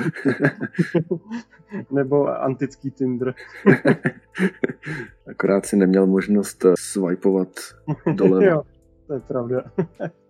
Nebo 1.92 2.28
antický 2.42 2.92
Tinder. 2.92 3.34
Akorát 5.28 5.66
si 5.66 5.76
neměl 5.76 6.08
možnost 6.08 6.66
eh, 6.66 6.74
swipeovat 6.80 7.48
dole. 8.14 8.46
jo, 8.50 8.64
to 9.08 9.14
je 9.14 9.20
pravda. 9.20 9.64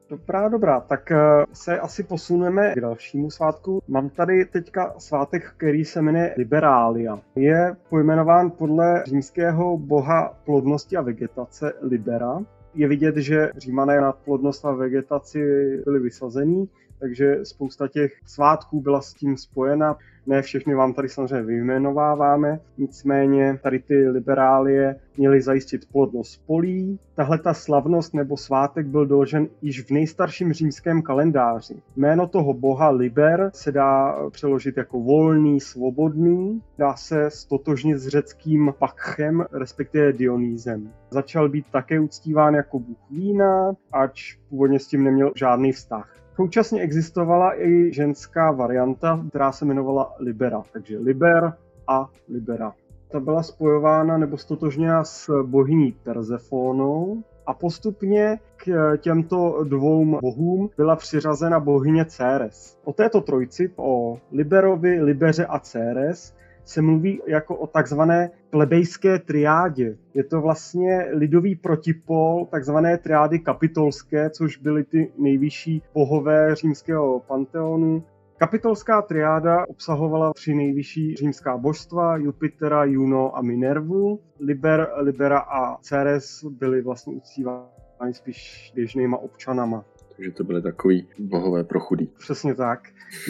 Dobrá, 0.10 0.50
dobrá, 0.50 0.80
tak 0.80 1.12
eh, 1.12 1.18
se 1.54 1.80
asi 1.80 2.04
posuneme 2.04 2.74
k 2.74 2.82
dalšímu 2.82 3.32
svátku. 3.32 3.82
Mám 3.88 4.10
tady 4.10 4.46
teďka 4.46 4.94
svátek, 4.98 5.54
který 5.58 5.86
se 5.86 6.02
jmenuje 6.02 6.34
Liberalia. 6.38 7.20
Je 7.36 7.76
pojmenován 7.90 8.52
podle 8.52 9.04
římského 9.06 9.78
boha 9.78 10.38
plodnosti 10.46 10.98
a 10.98 11.02
vegetace 11.02 11.74
Libera. 11.82 12.40
Je 12.76 12.88
vidět, 12.88 13.18
že 13.18 13.52
římané 13.58 14.02
na 14.02 14.12
plodnost 14.12 14.66
a 14.66 14.72
vegetaci 14.72 15.40
byli 15.86 16.00
vysazení 16.00 16.70
takže 17.04 17.40
spousta 17.44 17.88
těch 17.88 18.12
svátků 18.26 18.82
byla 18.82 19.02
s 19.02 19.14
tím 19.14 19.38
spojena. 19.38 19.98
Ne 20.28 20.42
všechny 20.42 20.76
vám 20.76 20.94
tady 20.94 21.10
samozřejmě 21.10 21.42
vyjmenováváme, 21.42 22.60
nicméně 22.78 23.60
tady 23.64 23.80
ty 23.80 24.10
liberálie 24.10 24.96
měly 25.18 25.42
zajistit 25.42 25.82
plodnost 25.92 26.46
polí. 26.46 27.00
Tahle 27.16 27.38
ta 27.38 27.54
slavnost 27.54 28.14
nebo 28.14 28.38
svátek 28.38 28.88
byl 28.88 29.06
doložen 29.06 29.48
již 29.62 29.84
v 29.86 29.92
nejstarším 29.92 30.54
římském 30.54 31.02
kalendáři. 31.02 31.76
Jméno 31.96 32.28
toho 32.28 32.54
boha 32.54 32.90
Liber 32.90 33.52
se 33.54 33.72
dá 33.72 34.16
přeložit 34.30 34.78
jako 34.78 35.00
volný, 35.00 35.60
svobodný. 35.60 36.62
Dá 36.78 36.96
se 36.96 37.30
stotožnit 37.30 37.98
s 37.98 38.08
řeckým 38.08 38.74
Pakchem, 38.80 39.46
respektive 39.52 40.14
Dionýzem. 40.14 40.94
Začal 41.10 41.50
být 41.50 41.66
také 41.72 42.00
uctíván 42.00 42.54
jako 42.54 42.80
bůh 42.80 42.98
vína, 43.10 43.74
ač 43.92 44.38
původně 44.50 44.80
s 44.80 44.88
tím 44.88 45.04
neměl 45.04 45.32
žádný 45.36 45.72
vztah. 45.72 46.23
Současně 46.36 46.82
existovala 46.82 47.62
i 47.62 47.94
ženská 47.94 48.52
varianta, 48.52 49.26
která 49.30 49.52
se 49.52 49.66
jmenovala 49.66 50.14
Libera. 50.20 50.64
Takže 50.74 50.98
Liber 50.98 51.54
a 51.88 52.10
Libera. 52.30 52.74
Ta 53.12 53.20
byla 53.20 53.44
spojována 53.44 54.18
nebo 54.18 54.38
stotožněna 54.38 55.04
s 55.04 55.44
bohyní 55.44 55.92
Persefónou 56.04 57.24
a 57.46 57.54
postupně 57.54 58.40
k 58.58 58.98
těmto 58.98 59.64
dvou 59.64 60.20
bohům 60.22 60.70
byla 60.78 60.96
přiřazena 60.96 61.60
bohyně 61.60 62.06
Ceres. 62.06 62.78
O 62.84 62.94
této 62.94 63.22
trojci, 63.22 63.72
o 63.76 64.18
Liberovi, 64.32 65.02
Libeře 65.02 65.46
a 65.46 65.60
Ceres, 65.60 66.34
se 66.66 66.82
mluví 66.82 67.22
jako 67.28 67.56
o 67.56 67.68
takzvané 67.68 68.32
plebejské 68.50 69.20
triádě. 69.20 69.98
Je 70.14 70.24
to 70.24 70.42
vlastně 70.42 71.08
lidový 71.14 71.56
protipol 71.56 72.48
takzvané 72.52 72.98
triády 72.98 73.40
kapitolské, 73.40 74.30
což 74.30 74.58
byly 74.58 74.84
ty 74.84 75.12
nejvyšší 75.18 75.82
bohové 75.94 76.56
římského 76.56 77.20
panteonu. 77.20 78.04
Kapitolská 78.38 79.02
triáda 79.02 79.68
obsahovala 79.68 80.34
tři 80.34 80.54
nejvyšší 80.54 81.16
římská 81.16 81.58
božstva, 81.58 82.18
Jupitera, 82.18 82.84
Juno 82.84 83.38
a 83.38 83.42
Minervu. 83.42 84.20
Liber, 84.40 84.88
Libera 84.98 85.40
a 85.40 85.78
Ceres 85.82 86.44
byly 86.44 86.82
vlastně 86.82 87.14
uctívány 87.14 88.14
spíš 88.14 88.72
běžnýma 88.76 89.18
občanama. 89.18 89.86
Takže 90.16 90.32
to 90.32 90.44
byly 90.44 90.62
takový 90.62 91.08
bohové 91.20 91.64
pro 91.64 91.80
chudý. 91.80 92.10
Přesně 92.18 92.56
tak. 92.56 92.80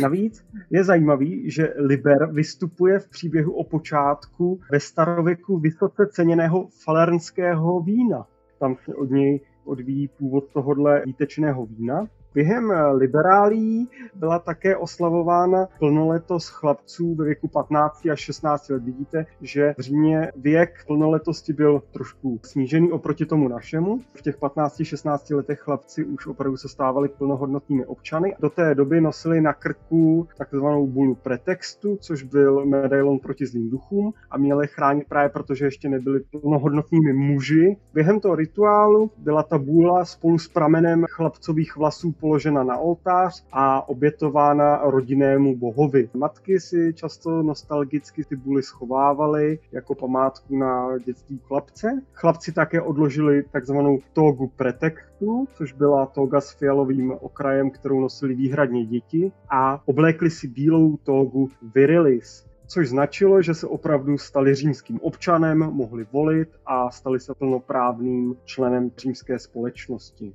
Navíc 0.02 0.46
je 0.70 0.84
zajímavý, 0.84 1.52
že 1.52 1.74
Liber 1.78 2.32
vystupuje 2.32 3.00
v 3.00 3.10
příběhu 3.10 3.54
o 3.54 3.64
počátku 3.64 4.60
ve 4.72 4.80
starověku 4.80 5.60
vysoce 5.60 6.08
ceněného 6.12 6.68
falernského 6.84 7.82
vína. 7.82 8.28
Tam 8.60 8.76
se 8.86 8.96
od 8.96 9.12
něj 9.12 9.42
odvíjí 9.66 10.08
původ 10.08 10.44
tohohle 10.54 11.02
výtečného 11.06 11.66
vína. 11.66 12.08
Během 12.36 12.74
liberálí 12.92 13.90
byla 14.16 14.40
také 14.40 14.78
oslavována 14.78 15.68
plnoletost 15.80 16.50
chlapců 16.50 17.16
ve 17.16 17.26
věku 17.26 17.48
15 17.48 18.06
až 18.06 18.20
16 18.20 18.70
let. 18.70 18.84
Vidíte, 18.84 19.26
že 19.42 19.76
v 19.78 19.82
Římě 19.82 20.32
věk 20.36 20.84
plnoletosti 20.88 21.54
byl 21.54 21.84
trošku 21.92 22.40
snížený 22.44 22.92
oproti 22.92 23.26
tomu 23.26 23.48
našemu. 23.48 24.02
V 24.14 24.22
těch 24.22 24.40
15-16 24.40 25.36
letech 25.36 25.60
chlapci 25.60 26.06
už 26.06 26.28
opravdu 26.28 26.58
se 26.58 26.70
stávali 26.70 27.10
plnohodnotnými 27.10 27.86
občany. 27.86 28.36
Do 28.40 28.50
té 28.50 28.76
doby 28.76 29.02
nosili 29.02 29.42
na 29.42 29.54
krku 29.54 30.28
takzvanou 30.38 30.88
bulu 30.88 31.16
pretextu, 31.16 31.98
což 32.02 32.24
byl 32.24 32.66
medailon 32.66 33.20
proti 33.20 33.46
zlým 33.46 33.70
duchům 33.70 34.14
a 34.32 34.38
měli 34.38 34.68
chránit 34.68 35.08
právě 35.08 35.30
protože 35.30 35.66
ještě 35.66 35.90
nebyli 35.90 36.20
plnohodnotnými 36.20 37.14
muži. 37.14 37.78
Během 37.94 38.20
toho 38.20 38.36
rituálu 38.36 39.12
byla 39.18 39.44
ta 39.44 39.58
bůla 39.58 40.06
spolu 40.06 40.40
s 40.40 40.48
pramenem 40.48 41.06
chlapcových 41.10 41.78
vlasů 41.78 42.12
položena 42.24 42.64
na 42.64 42.78
oltář 42.78 43.46
a 43.52 43.90
obětována 43.90 44.82
rodinnému 44.84 45.58
bohovi. 45.58 46.10
Matky 46.14 46.60
si 46.60 46.94
často 46.94 47.44
nostalgicky 47.44 48.24
ty 48.24 48.36
buly 48.36 48.64
schovávaly 48.64 49.60
jako 49.72 49.96
památku 49.96 50.58
na 50.58 50.98
dětství 50.98 51.40
chlapce. 51.44 52.02
Chlapci 52.14 52.52
také 52.52 52.82
odložili 52.82 53.44
takzvanou 53.52 54.00
togu 54.14 54.52
pretextu, 54.56 55.48
což 55.54 55.74
byla 55.74 56.06
toga 56.06 56.42
s 56.42 56.52
fialovým 56.52 57.12
okrajem, 57.12 57.72
kterou 57.72 58.00
nosili 58.00 58.36
výhradně 58.36 58.86
děti 58.86 59.32
a 59.50 59.82
oblékli 59.86 60.30
si 60.30 60.48
bílou 60.48 60.98
togu 60.98 61.50
virilis 61.76 62.46
což 62.68 62.90
značilo, 62.90 63.42
že 63.42 63.54
se 63.54 63.68
opravdu 63.68 64.18
stali 64.18 64.56
římským 64.56 65.00
občanem, 65.02 65.60
mohli 65.60 66.06
volit 66.12 66.50
a 66.66 66.92
stali 66.92 67.20
se 67.20 67.34
plnoprávným 67.34 68.36
členem 68.46 68.92
římské 68.98 69.40
společnosti. 69.40 70.34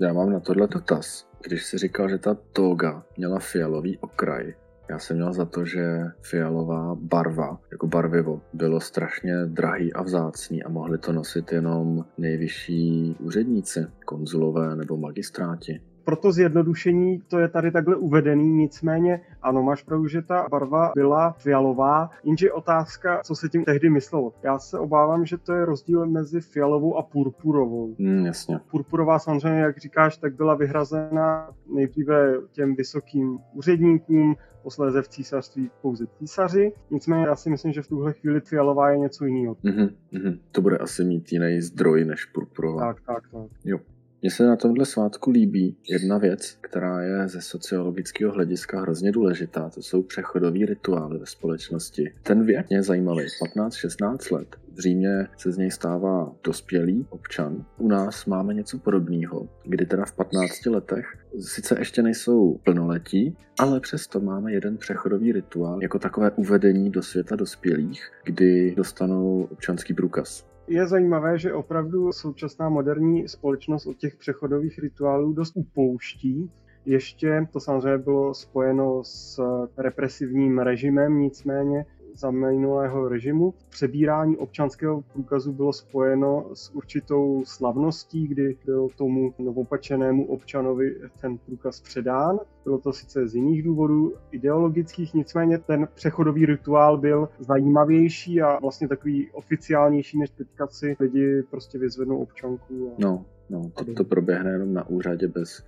Já 0.00 0.12
mám 0.12 0.30
na 0.30 0.40
tohle 0.40 0.68
dotaz. 0.68 1.26
Když 1.46 1.64
jsi 1.64 1.78
říkal, 1.78 2.08
že 2.08 2.18
ta 2.18 2.36
toga 2.52 3.04
měla 3.16 3.38
fialový 3.38 3.98
okraj, 3.98 4.54
já 4.90 4.98
jsem 4.98 5.16
měl 5.16 5.32
za 5.32 5.44
to, 5.44 5.64
že 5.64 6.04
fialová 6.22 6.94
barva, 6.94 7.60
jako 7.70 7.86
barvivo, 7.86 8.40
bylo 8.52 8.80
strašně 8.80 9.46
drahý 9.46 9.92
a 9.92 10.02
vzácný 10.02 10.62
a 10.62 10.68
mohli 10.68 10.98
to 10.98 11.12
nosit 11.12 11.52
jenom 11.52 12.04
nejvyšší 12.18 13.16
úředníci, 13.20 13.86
konzulové 14.04 14.76
nebo 14.76 14.96
magistráti. 14.96 15.80
Proto 16.06 16.32
zjednodušení 16.32 17.22
to 17.28 17.38
je 17.38 17.48
tady 17.48 17.70
takhle 17.70 17.96
uvedený, 17.96 18.48
nicméně 18.48 19.20
ano, 19.42 19.62
máš 19.62 19.82
pravdu, 19.82 20.08
že 20.08 20.22
ta 20.22 20.46
barva 20.50 20.92
byla 20.94 21.32
fialová, 21.32 22.10
jenže 22.24 22.52
otázka, 22.52 23.20
co 23.24 23.34
se 23.34 23.48
tím 23.48 23.64
tehdy 23.64 23.90
myslelo. 23.90 24.32
Já 24.42 24.58
se 24.58 24.78
obávám, 24.78 25.26
že 25.26 25.38
to 25.38 25.52
je 25.52 25.64
rozdíl 25.64 26.06
mezi 26.06 26.40
fialovou 26.40 26.96
a 26.96 27.02
purpurovou. 27.02 27.94
Mm, 27.98 28.26
jasně. 28.26 28.58
Purpurová 28.70 29.18
samozřejmě, 29.18 29.60
jak 29.60 29.78
říkáš, 29.78 30.16
tak 30.16 30.34
byla 30.34 30.54
vyhrazena 30.54 31.50
nejdříve 31.74 32.34
těm 32.52 32.74
vysokým 32.74 33.38
úředníkům, 33.54 34.36
posléze 34.62 35.02
v 35.02 35.08
císařství 35.08 35.70
pouze 35.82 36.06
císaři. 36.18 36.72
Nicméně 36.90 37.26
já 37.26 37.36
si 37.36 37.50
myslím, 37.50 37.72
že 37.72 37.82
v 37.82 37.88
tuhle 37.88 38.12
chvíli 38.12 38.40
fialová 38.40 38.90
je 38.90 38.98
něco 38.98 39.24
jiného. 39.24 39.54
Mm-hmm, 39.54 39.88
mm-hmm. 40.12 40.38
To 40.52 40.60
bude 40.60 40.78
asi 40.78 41.04
mít 41.04 41.32
jiný 41.32 41.60
zdroj 41.60 42.04
než 42.04 42.24
purpurová. 42.24 42.86
Tak, 42.86 43.00
tak, 43.06 43.22
tak. 43.32 43.50
Jo. 43.64 43.78
Mně 44.26 44.30
se 44.30 44.46
na 44.46 44.56
tomhle 44.56 44.86
svátku 44.86 45.30
líbí 45.30 45.76
jedna 45.88 46.18
věc, 46.18 46.58
která 46.60 47.02
je 47.02 47.28
ze 47.28 47.40
sociologického 47.40 48.32
hlediska 48.32 48.80
hrozně 48.80 49.12
důležitá. 49.12 49.70
To 49.70 49.82
jsou 49.82 50.02
přechodové 50.02 50.66
rituály 50.66 51.18
ve 51.18 51.26
společnosti. 51.26 52.14
Ten 52.22 52.46
věk 52.46 52.66
je 52.70 52.82
zajímavý. 52.82 53.24
15-16 53.56 54.34
let. 54.34 54.56
V 54.72 54.78
Římě 54.80 55.26
se 55.36 55.52
z 55.52 55.58
něj 55.58 55.70
stává 55.70 56.32
dospělý 56.44 57.06
občan. 57.10 57.64
U 57.78 57.88
nás 57.88 58.26
máme 58.26 58.54
něco 58.54 58.78
podobného, 58.78 59.48
kdy 59.64 59.86
teda 59.86 60.04
v 60.04 60.12
15 60.12 60.66
letech 60.66 61.06
sice 61.40 61.78
ještě 61.78 62.02
nejsou 62.02 62.60
plnoletí, 62.64 63.36
ale 63.58 63.80
přesto 63.80 64.20
máme 64.20 64.52
jeden 64.52 64.76
přechodový 64.76 65.32
rituál 65.32 65.82
jako 65.82 65.98
takové 65.98 66.30
uvedení 66.30 66.90
do 66.90 67.02
světa 67.02 67.36
dospělých, 67.36 68.10
kdy 68.24 68.74
dostanou 68.76 69.48
občanský 69.50 69.94
průkaz 69.94 70.55
je 70.68 70.86
zajímavé, 70.86 71.38
že 71.38 71.54
opravdu 71.54 72.12
současná 72.12 72.68
moderní 72.68 73.28
společnost 73.28 73.86
od 73.86 73.96
těch 73.96 74.16
přechodových 74.16 74.78
rituálů 74.78 75.32
dost 75.32 75.52
upouští. 75.56 76.50
Ještě 76.86 77.46
to 77.52 77.60
samozřejmě 77.60 77.98
bylo 77.98 78.34
spojeno 78.34 79.04
s 79.04 79.40
represivním 79.78 80.58
režimem, 80.58 81.18
nicméně 81.18 81.86
za 82.16 82.30
minulého 82.30 83.08
režimu. 83.08 83.54
Přebírání 83.68 84.36
občanského 84.36 85.02
průkazu 85.12 85.52
bylo 85.52 85.72
spojeno 85.72 86.50
s 86.54 86.74
určitou 86.74 87.42
slavností, 87.46 88.28
kdy 88.28 88.56
byl 88.64 88.88
tomu 88.96 89.34
novopačenému 89.38 90.26
občanovi 90.26 90.94
ten 91.20 91.38
průkaz 91.38 91.80
předán. 91.80 92.38
Bylo 92.64 92.78
to 92.78 92.92
sice 92.92 93.28
z 93.28 93.34
jiných 93.34 93.62
důvodů 93.62 94.14
ideologických, 94.30 95.14
nicméně 95.14 95.58
ten 95.58 95.88
přechodový 95.94 96.46
rituál 96.46 96.98
byl 96.98 97.28
zajímavější 97.38 98.42
a 98.42 98.58
vlastně 98.60 98.88
takový 98.88 99.30
oficiálnější, 99.32 100.18
než 100.18 100.30
teďka 100.30 100.66
si 100.66 100.96
lidi 101.00 101.42
prostě 101.50 101.78
vyzvednou 101.78 102.18
občanku. 102.18 102.92
A... 102.92 102.94
No, 102.98 103.24
no, 103.50 103.70
to, 103.74 103.94
to 103.94 104.04
proběhne 104.04 104.50
jenom 104.50 104.74
na 104.74 104.88
úřadě 104.88 105.28
bez 105.28 105.62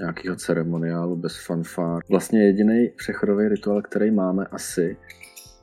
nějakého 0.00 0.36
ceremoniálu, 0.36 1.16
bez 1.16 1.46
fanfár. 1.46 2.02
Vlastně 2.10 2.44
jediný 2.46 2.88
přechodový 2.96 3.48
rituál, 3.48 3.82
který 3.82 4.10
máme 4.10 4.46
asi, 4.46 4.96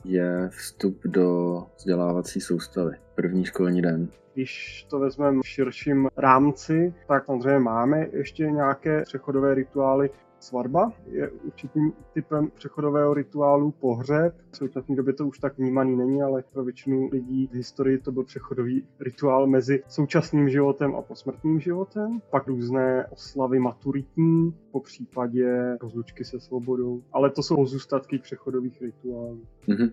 je 0.09 0.49
vstup 0.49 1.01
do 1.05 1.63
vzdělávací 1.77 2.41
soustavy. 2.41 2.95
První 3.15 3.45
školní 3.45 3.81
den. 3.81 4.07
Když 4.33 4.85
to 4.89 4.99
vezmeme 4.99 5.41
v 5.43 5.47
širším 5.47 6.07
rámci, 6.17 6.93
tak 7.07 7.25
samozřejmě 7.25 7.59
máme 7.59 8.07
ještě 8.11 8.43
nějaké 8.43 9.01
přechodové 9.01 9.55
rituály, 9.55 10.09
Svatba 10.39 10.93
je 11.05 11.29
určitým 11.29 11.93
typem 12.13 12.51
přechodového 12.55 13.13
rituálu 13.13 13.71
pohřeb. 13.71 14.35
V 14.51 14.57
současné 14.57 14.95
době 14.95 15.13
to 15.13 15.27
už 15.27 15.39
tak 15.39 15.57
vnímaný 15.57 15.97
není, 15.97 16.21
ale 16.21 16.43
pro 16.53 16.63
většinu 16.63 17.09
lidí 17.11 17.47
v 17.47 17.53
historii 17.53 17.97
to 17.97 18.11
byl 18.11 18.23
přechodový 18.23 18.87
rituál 18.99 19.47
mezi 19.47 19.83
současným 19.87 20.49
životem 20.49 20.95
a 20.95 21.01
posmrtným 21.01 21.59
životem. 21.59 22.21
Pak 22.29 22.47
různé 22.47 23.07
oslavy 23.07 23.59
maturitní, 23.59 24.55
po 24.71 24.79
případě 24.79 25.77
rozlučky 25.81 26.23
se 26.23 26.39
svobodou. 26.39 27.03
Ale 27.11 27.29
to 27.29 27.43
jsou 27.43 27.55
pozůstatky 27.55 28.17
přechodových 28.17 28.81
rituálů. 28.81 29.41
Mm-hmm. 29.67 29.91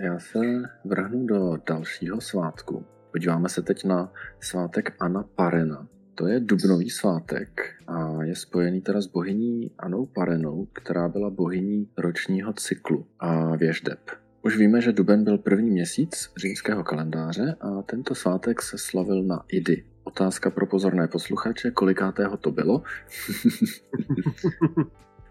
Já 0.00 0.18
se 0.18 0.38
vrhnu 0.84 1.26
do 1.26 1.56
dalšího 1.68 2.20
svátku. 2.20 2.84
Podíváme 3.12 3.48
se 3.48 3.62
teď 3.62 3.84
na 3.84 4.12
svátek 4.40 4.96
Anna 5.00 5.24
Parena. 5.34 5.88
To 6.18 6.26
je 6.26 6.40
dubnový 6.40 6.90
svátek 6.90 7.74
a 7.86 8.24
je 8.24 8.36
spojený 8.36 8.80
teda 8.80 9.00
s 9.00 9.06
bohyní 9.06 9.70
Anou 9.78 10.06
Parenou, 10.06 10.68
která 10.72 11.08
byla 11.08 11.30
bohyní 11.30 11.88
ročního 11.98 12.52
cyklu 12.52 13.06
a 13.20 13.56
věždeb. 13.56 13.98
Už 14.42 14.56
víme, 14.56 14.80
že 14.80 14.92
duben 14.92 15.24
byl 15.24 15.38
první 15.38 15.70
měsíc 15.70 16.32
římského 16.36 16.84
kalendáře 16.84 17.56
a 17.60 17.82
tento 17.82 18.14
svátek 18.14 18.62
se 18.62 18.78
slavil 18.78 19.22
na 19.22 19.44
Idy. 19.48 19.84
Otázka 20.04 20.50
pro 20.50 20.66
pozorné 20.66 21.08
posluchače, 21.08 21.70
kolikátého 21.70 22.36
to 22.36 22.50
bylo? 22.50 22.82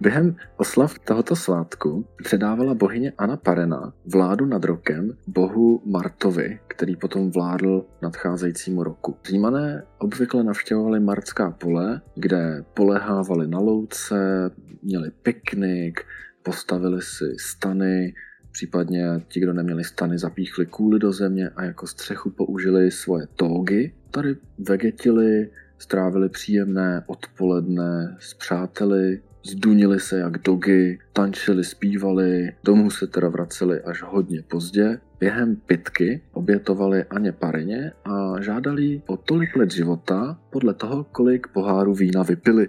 Během 0.01 0.35
oslav 0.57 0.99
tohoto 0.99 1.35
svátku 1.35 2.05
předávala 2.23 2.73
bohyně 2.73 3.13
Anna 3.17 3.37
Parena 3.37 3.93
vládu 4.05 4.45
nad 4.45 4.63
rokem 4.63 5.17
bohu 5.27 5.81
Martovi, 5.85 6.59
který 6.67 6.95
potom 6.95 7.31
vládl 7.31 7.85
nadcházejícímu 8.01 8.83
roku. 8.83 9.17
Římané 9.25 9.83
obvykle 9.97 10.43
navštěvovali 10.43 10.99
Martská 10.99 11.51
pole, 11.51 12.01
kde 12.15 12.65
polehávali 12.73 13.47
na 13.47 13.59
louce, 13.59 14.51
měli 14.81 15.11
piknik, 15.23 15.99
postavili 16.43 17.01
si 17.01 17.35
stany, 17.39 18.13
případně 18.51 19.05
ti, 19.27 19.39
kdo 19.39 19.53
neměli 19.53 19.83
stany, 19.83 20.17
zapíchli 20.17 20.65
kůly 20.65 20.99
do 20.99 21.11
země 21.11 21.49
a 21.49 21.63
jako 21.63 21.87
střechu 21.87 22.29
použili 22.29 22.91
svoje 22.91 23.27
tógy. 23.35 23.93
Tady 24.11 24.35
vegetili, 24.59 25.49
strávili 25.77 26.29
příjemné 26.29 27.03
odpoledne 27.07 28.17
s 28.19 28.33
přáteli, 28.33 29.21
zdunili 29.45 29.99
se 29.99 30.19
jak 30.19 30.37
dogy, 30.37 30.99
tančili, 31.13 31.63
zpívali, 31.63 32.51
domů 32.63 32.89
se 32.89 33.07
teda 33.07 33.29
vraceli 33.29 33.81
až 33.81 34.01
hodně 34.01 34.41
pozdě. 34.41 34.99
Během 35.19 35.55
pitky 35.55 36.21
obětovali 36.33 37.03
Aně 37.03 37.31
Parině 37.31 37.91
a 38.05 38.41
žádali 38.41 39.01
o 39.07 39.17
tolik 39.17 39.55
let 39.55 39.71
života 39.71 40.39
podle 40.49 40.73
toho, 40.73 41.03
kolik 41.03 41.47
pohárů 41.47 41.93
vína 41.93 42.23
vypili. 42.23 42.67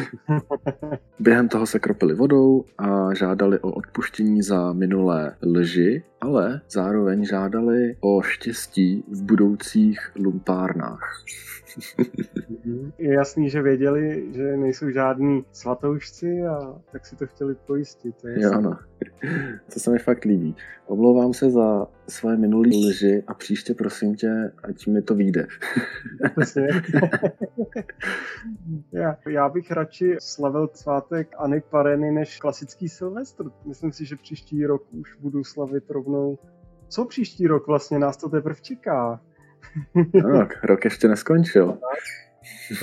Během 1.20 1.48
toho 1.48 1.66
se 1.66 1.78
kropili 1.78 2.14
vodou 2.14 2.64
a 2.78 3.14
žádali 3.14 3.58
o 3.58 3.72
odpuštění 3.72 4.42
za 4.42 4.72
minulé 4.72 5.36
lži, 5.42 6.02
ale 6.20 6.60
zároveň 6.70 7.24
žádali 7.24 7.96
o 8.00 8.22
štěstí 8.22 9.04
v 9.08 9.22
budoucích 9.22 10.12
lumpárnách. 10.16 11.24
Je 12.98 13.14
jasný, 13.14 13.50
že 13.50 13.62
věděli, 13.62 14.28
že 14.34 14.56
nejsou 14.56 14.90
žádní 14.90 15.44
svatoušci 15.52 16.42
a 16.42 16.80
tak 16.92 17.06
si 17.06 17.16
to 17.16 17.26
chtěli 17.26 17.54
pojistit. 17.66 18.16
To 18.16 18.28
je 18.28 18.42
jo, 18.42 18.60
no. 18.60 18.78
To 19.74 19.80
se 19.80 19.90
mi 19.90 19.98
fakt 19.98 20.24
líbí. 20.24 20.56
Omlouvám 20.86 21.34
se 21.34 21.50
za 21.50 21.86
své 22.08 22.36
minulý 22.36 22.88
lži 22.88 23.22
a 23.26 23.34
příště 23.34 23.74
prosím 23.74 24.16
tě, 24.16 24.52
ať 24.62 24.86
mi 24.86 25.02
to 25.02 25.14
vyjde. 25.14 25.46
já, 28.92 29.16
já 29.28 29.48
bych 29.48 29.70
radši 29.70 30.16
slavil 30.18 30.68
svátek 30.74 31.28
Ani 31.38 31.62
Pareny 31.70 32.12
než 32.12 32.38
klasický 32.38 32.88
Silvestr. 32.88 33.44
Myslím 33.66 33.92
si, 33.92 34.04
že 34.04 34.16
příští 34.16 34.66
rok 34.66 34.82
už 34.92 35.16
budu 35.20 35.44
slavit 35.44 35.90
rovnou. 35.90 36.38
Co 36.88 37.04
příští 37.04 37.46
rok 37.46 37.66
vlastně 37.66 37.98
nás 37.98 38.16
to 38.16 38.28
teprve 38.28 38.60
čeká? 38.60 39.20
No, 40.14 40.48
rok 40.62 40.84
ještě 40.84 41.08
neskončil. 41.08 41.78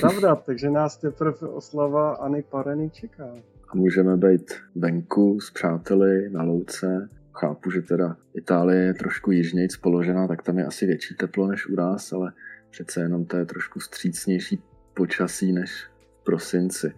Pravda, 0.00 0.36
takže 0.36 0.70
nás 0.70 0.96
teprve 0.96 1.48
oslava 1.48 2.14
Ani 2.14 2.42
Pareny 2.42 2.90
čeká. 2.90 3.34
A 3.68 3.76
můžeme 3.76 4.16
být 4.16 4.52
venku 4.74 5.40
s 5.40 5.50
přáteli 5.50 6.30
na 6.30 6.42
louce. 6.42 7.08
Chápu, 7.34 7.70
že 7.70 7.82
teda 7.82 8.16
Itálie 8.34 8.82
je 8.82 8.94
trošku 8.94 9.30
jižnějc 9.30 9.76
položená, 9.76 10.28
tak 10.28 10.42
tam 10.42 10.58
je 10.58 10.64
asi 10.64 10.86
větší 10.86 11.14
teplo 11.14 11.46
než 11.46 11.66
u 11.66 11.74
nás, 11.74 12.12
ale 12.12 12.32
přece 12.70 13.00
jenom 13.00 13.24
to 13.24 13.36
je 13.36 13.44
trošku 13.44 13.80
střícnější 13.80 14.62
počasí 14.94 15.52
než 15.52 15.84
v 16.20 16.24
prosinci. 16.24 16.92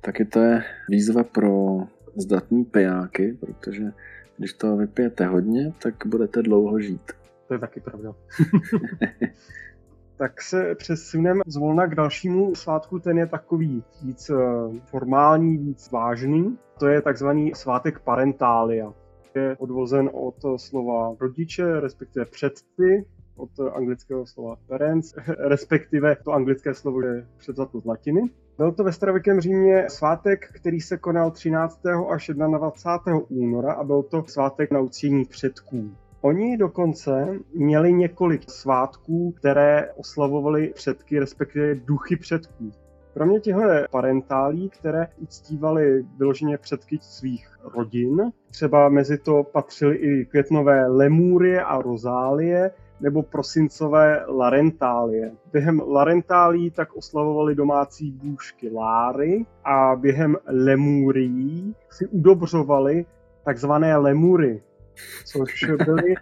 Taky 0.00 0.24
to 0.24 0.40
je 0.40 0.64
výzva 0.88 1.24
pro 1.24 1.78
zdatní 2.16 2.64
pejáky, 2.64 3.38
protože 3.40 3.84
když 4.38 4.52
to 4.52 4.76
vypijete 4.76 5.26
hodně, 5.26 5.72
tak 5.82 5.94
budete 6.06 6.42
dlouho 6.42 6.80
žít. 6.80 7.12
To 7.48 7.54
je 7.54 7.58
taky 7.58 7.80
pravda. 7.80 8.14
tak 10.16 10.42
se 10.42 10.74
přesuneme 10.74 11.40
zvolna 11.46 11.86
k 11.86 11.94
dalšímu 11.94 12.54
svátku, 12.54 12.98
ten 12.98 13.18
je 13.18 13.26
takový 13.26 13.84
víc 14.02 14.30
eh, 14.30 14.34
formální, 14.84 15.56
víc 15.56 15.90
vážný. 15.90 16.58
To 16.78 16.86
je 16.86 17.02
takzvaný 17.02 17.52
svátek 17.54 17.98
parentália. 17.98 18.92
Je 19.34 19.56
odvozen 19.56 20.10
od 20.12 20.34
slova 20.56 21.16
rodiče, 21.20 21.80
respektive 21.80 22.24
předci, 22.26 23.04
od 23.36 23.50
anglického 23.74 24.26
slova 24.26 24.56
parents, 24.68 25.14
respektive 25.38 26.16
to 26.24 26.32
anglické 26.32 26.74
slovo 26.74 27.02
je 27.02 27.26
převzato 27.36 27.80
z 27.80 27.84
latiny. 27.84 28.22
Byl 28.58 28.72
to 28.72 28.84
ve 28.84 28.92
starověkém 28.92 29.40
Římě 29.40 29.84
svátek, 29.88 30.52
který 30.52 30.80
se 30.80 30.96
konal 30.96 31.30
13. 31.30 31.80
až 32.10 32.30
21. 32.34 33.20
února 33.28 33.72
a 33.72 33.84
byl 33.84 34.02
to 34.02 34.24
svátek 34.26 34.70
na 34.70 34.80
uctění 34.80 35.24
předků. 35.24 35.96
Oni 36.26 36.56
dokonce 36.56 37.38
měli 37.54 37.92
několik 37.92 38.50
svátků, 38.50 39.32
které 39.32 39.92
oslavovali 39.96 40.72
předky, 40.74 41.18
respektive 41.18 41.74
duchy 41.74 42.16
předků. 42.16 42.72
Kromě 43.14 43.40
těchto 43.40 43.62
parentálí, 43.90 44.70
které 44.70 45.08
uctívaly 45.18 46.04
vyloženě 46.18 46.58
předky 46.58 46.98
svých 47.02 47.58
rodin, 47.74 48.32
třeba 48.50 48.88
mezi 48.88 49.18
to 49.18 49.42
patřily 49.42 49.96
i 49.96 50.26
květnové 50.26 50.86
lemúrie 50.86 51.62
a 51.62 51.82
rozálie, 51.82 52.70
nebo 53.00 53.22
prosincové 53.22 54.24
larentálie. 54.28 55.32
Během 55.52 55.80
larentálí 55.86 56.70
tak 56.70 56.96
oslavovali 56.96 57.54
domácí 57.54 58.10
bůžky 58.10 58.70
Láry 58.70 59.46
a 59.64 59.96
během 59.96 60.36
lemúrií 60.46 61.74
si 61.90 62.06
udobřovali 62.06 63.06
takzvané 63.44 63.96
lemury, 63.96 64.62
což 65.24 65.64
byly 65.84 66.14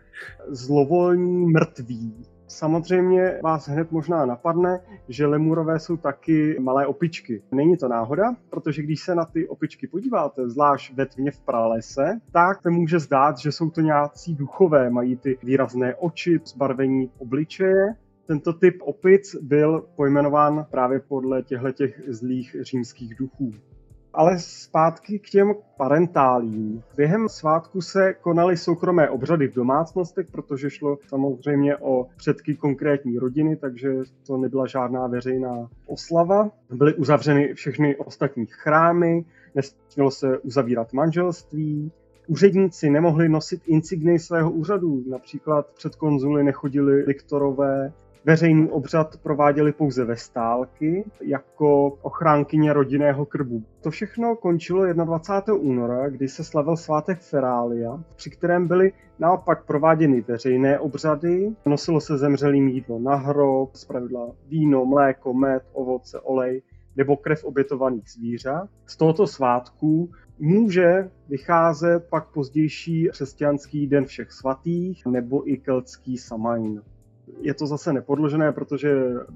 zlovolní 0.48 1.46
mrtví. 1.46 2.26
Samozřejmě 2.48 3.40
vás 3.42 3.68
hned 3.68 3.92
možná 3.92 4.26
napadne, 4.26 4.80
že 5.08 5.26
lemurové 5.26 5.80
jsou 5.80 5.96
taky 5.96 6.56
malé 6.60 6.86
opičky. 6.86 7.42
Není 7.52 7.76
to 7.76 7.88
náhoda, 7.88 8.36
protože 8.50 8.82
když 8.82 9.00
se 9.00 9.14
na 9.14 9.24
ty 9.24 9.48
opičky 9.48 9.86
podíváte, 9.86 10.48
zvlášť 10.48 10.94
ve 10.94 11.06
tmě 11.06 11.30
v 11.30 11.40
pralese, 11.40 12.20
tak 12.32 12.62
se 12.62 12.70
může 12.70 12.98
zdát, 12.98 13.38
že 13.38 13.52
jsou 13.52 13.70
to 13.70 13.80
nějací 13.80 14.34
duchové, 14.34 14.90
mají 14.90 15.16
ty 15.16 15.38
výrazné 15.42 15.94
oči, 15.94 16.40
zbarvení 16.44 17.10
obličeje, 17.18 17.94
tento 18.26 18.52
typ 18.52 18.82
opic 18.82 19.36
byl 19.42 19.86
pojmenován 19.96 20.66
právě 20.70 21.00
podle 21.00 21.42
těchto 21.42 21.84
zlých 22.08 22.56
římských 22.60 23.14
duchů. 23.14 23.52
Ale 24.14 24.38
zpátky 24.38 25.18
k 25.18 25.30
těm 25.30 25.54
parentálím. 25.76 26.82
Během 26.96 27.28
svátku 27.28 27.80
se 27.80 28.14
konaly 28.20 28.56
soukromé 28.56 29.10
obřady 29.10 29.48
v 29.48 29.54
domácnostech, 29.54 30.26
protože 30.30 30.70
šlo 30.70 30.98
samozřejmě 31.08 31.76
o 31.76 32.06
předky 32.16 32.54
konkrétní 32.54 33.18
rodiny, 33.18 33.56
takže 33.56 33.92
to 34.26 34.36
nebyla 34.36 34.66
žádná 34.66 35.06
veřejná 35.06 35.68
oslava. 35.86 36.50
Byly 36.70 36.94
uzavřeny 36.94 37.54
všechny 37.54 37.96
ostatní 37.96 38.46
chrámy, 38.46 39.24
nesmělo 39.54 40.10
se 40.10 40.38
uzavírat 40.38 40.92
manželství, 40.92 41.92
Úředníci 42.26 42.90
nemohli 42.90 43.28
nosit 43.28 43.62
insigny 43.66 44.18
svého 44.18 44.50
úřadu, 44.50 45.04
například 45.10 45.66
před 45.66 45.96
konzuly 45.96 46.44
nechodili 46.44 47.02
liktorové, 47.02 47.92
Veřejný 48.26 48.70
obřad 48.70 49.16
prováděli 49.16 49.72
pouze 49.72 50.04
ve 50.04 50.16
stálky 50.16 51.04
jako 51.20 51.88
ochránkyně 51.88 52.72
rodinného 52.72 53.26
krbu. 53.26 53.62
To 53.80 53.90
všechno 53.90 54.36
končilo 54.36 54.92
21. 54.92 55.54
února, 55.54 56.08
kdy 56.08 56.28
se 56.28 56.44
slavil 56.44 56.76
svátek 56.76 57.20
Ferália, 57.20 58.04
při 58.16 58.30
kterém 58.30 58.68
byly 58.68 58.92
naopak 59.18 59.64
prováděny 59.64 60.20
veřejné 60.20 60.78
obřady, 60.78 61.52
nosilo 61.66 62.00
se 62.00 62.18
zemřelým 62.18 62.68
jídlo 62.68 62.98
na 62.98 63.14
hrob, 63.14 63.76
zpravidla 63.76 64.30
víno, 64.48 64.84
mléko, 64.84 65.34
med, 65.34 65.62
ovoce, 65.72 66.20
olej 66.20 66.62
nebo 66.96 67.16
krev 67.16 67.44
obětovaných 67.44 68.10
zvířat. 68.10 68.68
Z 68.86 68.96
tohoto 68.96 69.26
svátku 69.26 70.10
může 70.38 71.10
vycházet 71.28 72.06
pak 72.10 72.28
pozdější 72.28 73.08
křesťanský 73.12 73.86
den 73.86 74.04
všech 74.04 74.32
svatých 74.32 75.06
nebo 75.06 75.50
i 75.50 75.56
keltský 75.56 76.18
Samhain. 76.18 76.82
Je 77.40 77.54
to 77.54 77.66
zase 77.66 77.92
nepodložené, 77.92 78.52
protože 78.52 78.94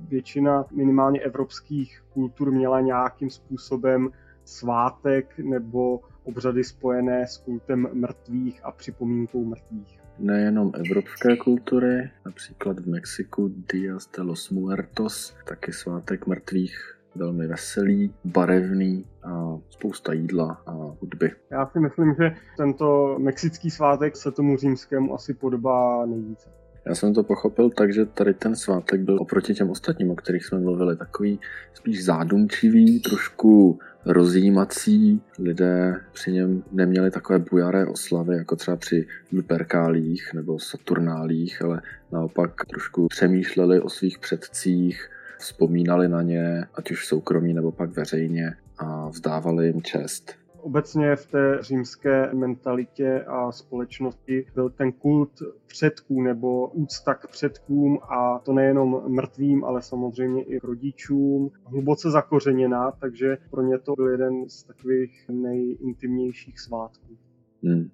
většina 0.08 0.64
minimálně 0.72 1.20
evropských 1.20 2.02
kultur 2.12 2.50
měla 2.50 2.80
nějakým 2.80 3.30
způsobem 3.30 4.10
svátek 4.44 5.38
nebo 5.38 6.00
obřady 6.24 6.64
spojené 6.64 7.26
s 7.26 7.36
kultem 7.36 7.88
mrtvých 7.92 8.60
a 8.64 8.72
připomínkou 8.72 9.44
mrtvých. 9.44 10.00
Nejenom 10.18 10.72
evropské 10.74 11.36
kultury, 11.36 12.10
například 12.24 12.80
v 12.80 12.88
Mexiku 12.88 13.54
Días 13.72 14.10
de 14.16 14.22
los 14.22 14.50
Muertos, 14.50 15.36
taky 15.44 15.72
svátek 15.72 16.26
mrtvých 16.26 16.98
velmi 17.14 17.46
veselý, 17.46 18.14
barevný 18.24 19.06
a 19.22 19.58
spousta 19.70 20.12
jídla 20.12 20.62
a 20.66 20.72
hudby. 20.72 21.30
Já 21.50 21.66
si 21.66 21.80
myslím, 21.80 22.14
že 22.18 22.34
tento 22.56 23.16
mexický 23.18 23.70
svátek 23.70 24.16
se 24.16 24.32
tomu 24.32 24.56
římskému 24.56 25.14
asi 25.14 25.34
podobá 25.34 26.06
nejvíce. 26.06 26.57
Já 26.88 26.94
jsem 26.94 27.14
to 27.14 27.22
pochopil 27.22 27.70
tak, 27.70 27.94
že 27.94 28.06
tady 28.06 28.34
ten 28.34 28.56
svátek 28.56 29.00
byl 29.00 29.20
oproti 29.20 29.54
těm 29.54 29.70
ostatním, 29.70 30.10
o 30.10 30.14
kterých 30.14 30.44
jsme 30.44 30.58
mluvili, 30.58 30.96
takový 30.96 31.40
spíš 31.74 32.04
zádumčivý, 32.04 33.00
trošku 33.00 33.78
rozjímací. 34.06 35.22
Lidé 35.38 36.00
při 36.12 36.32
něm 36.32 36.62
neměli 36.72 37.10
takové 37.10 37.38
bujaré 37.38 37.86
oslavy, 37.86 38.36
jako 38.36 38.56
třeba 38.56 38.76
při 38.76 39.06
Luperkálích 39.32 40.34
nebo 40.34 40.58
Saturnálích, 40.58 41.62
ale 41.62 41.82
naopak 42.12 42.64
trošku 42.70 43.08
přemýšleli 43.08 43.80
o 43.80 43.88
svých 43.88 44.18
předcích, 44.18 45.10
vzpomínali 45.38 46.08
na 46.08 46.22
ně, 46.22 46.64
ať 46.74 46.90
už 46.90 47.06
soukromí 47.06 47.54
nebo 47.54 47.72
pak 47.72 47.90
veřejně 47.90 48.56
a 48.78 49.08
vzdávali 49.08 49.66
jim 49.66 49.82
čest. 49.82 50.32
Obecně 50.60 51.16
v 51.16 51.26
té 51.26 51.58
římské 51.60 52.34
mentalitě 52.34 53.24
a 53.26 53.52
společnosti 53.52 54.46
byl 54.54 54.70
ten 54.70 54.92
kult 54.92 55.42
předků 55.66 56.22
nebo 56.22 56.68
úcta 56.68 57.14
k 57.14 57.28
předkům 57.28 57.98
a 58.02 58.38
to 58.38 58.52
nejenom 58.52 59.02
mrtvým, 59.06 59.64
ale 59.64 59.82
samozřejmě 59.82 60.42
i 60.42 60.58
rodičům 60.58 61.50
hluboce 61.64 62.10
zakořeněná, 62.10 62.90
takže 62.90 63.38
pro 63.50 63.62
ně 63.62 63.78
to 63.78 63.92
byl 63.92 64.08
jeden 64.08 64.48
z 64.48 64.64
takových 64.64 65.24
nejintimnějších 65.28 66.60
svátků. 66.60 67.16
Hmm. 67.62 67.90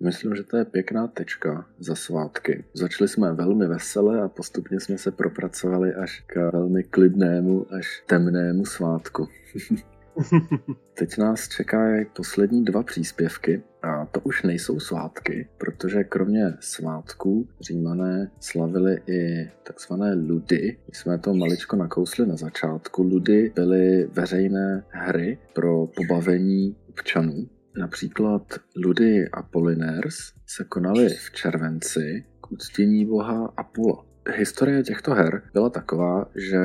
Myslím, 0.00 0.34
že 0.34 0.42
to 0.42 0.56
je 0.56 0.64
pěkná 0.64 1.06
tečka 1.06 1.66
za 1.78 1.94
svátky. 1.94 2.64
Začali 2.74 3.08
jsme 3.08 3.32
velmi 3.32 3.66
vesele 3.66 4.22
a 4.22 4.28
postupně 4.28 4.80
jsme 4.80 4.98
se 4.98 5.10
propracovali 5.10 5.94
až 5.94 6.24
k 6.26 6.50
velmi 6.52 6.82
klidnému, 6.82 7.66
až 7.74 8.02
temnému 8.06 8.64
svátku. 8.64 9.28
Teď 10.94 11.18
nás 11.18 11.48
čekají 11.48 12.06
poslední 12.16 12.64
dva 12.64 12.82
příspěvky 12.82 13.62
a 13.82 14.06
to 14.06 14.20
už 14.20 14.42
nejsou 14.42 14.80
svátky, 14.80 15.48
protože 15.58 16.04
kromě 16.04 16.54
svátků 16.60 17.48
římané 17.60 18.30
slavili 18.40 19.02
i 19.06 19.50
takzvané 19.62 20.14
ludy. 20.14 20.76
My 20.88 20.94
jsme 20.94 21.18
to 21.18 21.34
maličko 21.34 21.76
nakousli 21.76 22.26
na 22.26 22.36
začátku. 22.36 23.02
Ludy 23.02 23.52
byly 23.54 24.06
veřejné 24.12 24.84
hry 24.88 25.38
pro 25.52 25.86
pobavení 25.86 26.76
občanů. 26.88 27.48
Například 27.78 28.42
Ludy 28.84 29.28
Apollinaires 29.30 30.16
se 30.46 30.64
konaly 30.64 31.08
v 31.08 31.30
červenci 31.30 32.24
k 32.40 32.52
uctění 32.52 33.04
boha 33.04 33.52
Apula. 33.56 34.09
Historie 34.28 34.82
těchto 34.82 35.14
her 35.14 35.42
byla 35.52 35.70
taková, 35.70 36.28
že 36.36 36.58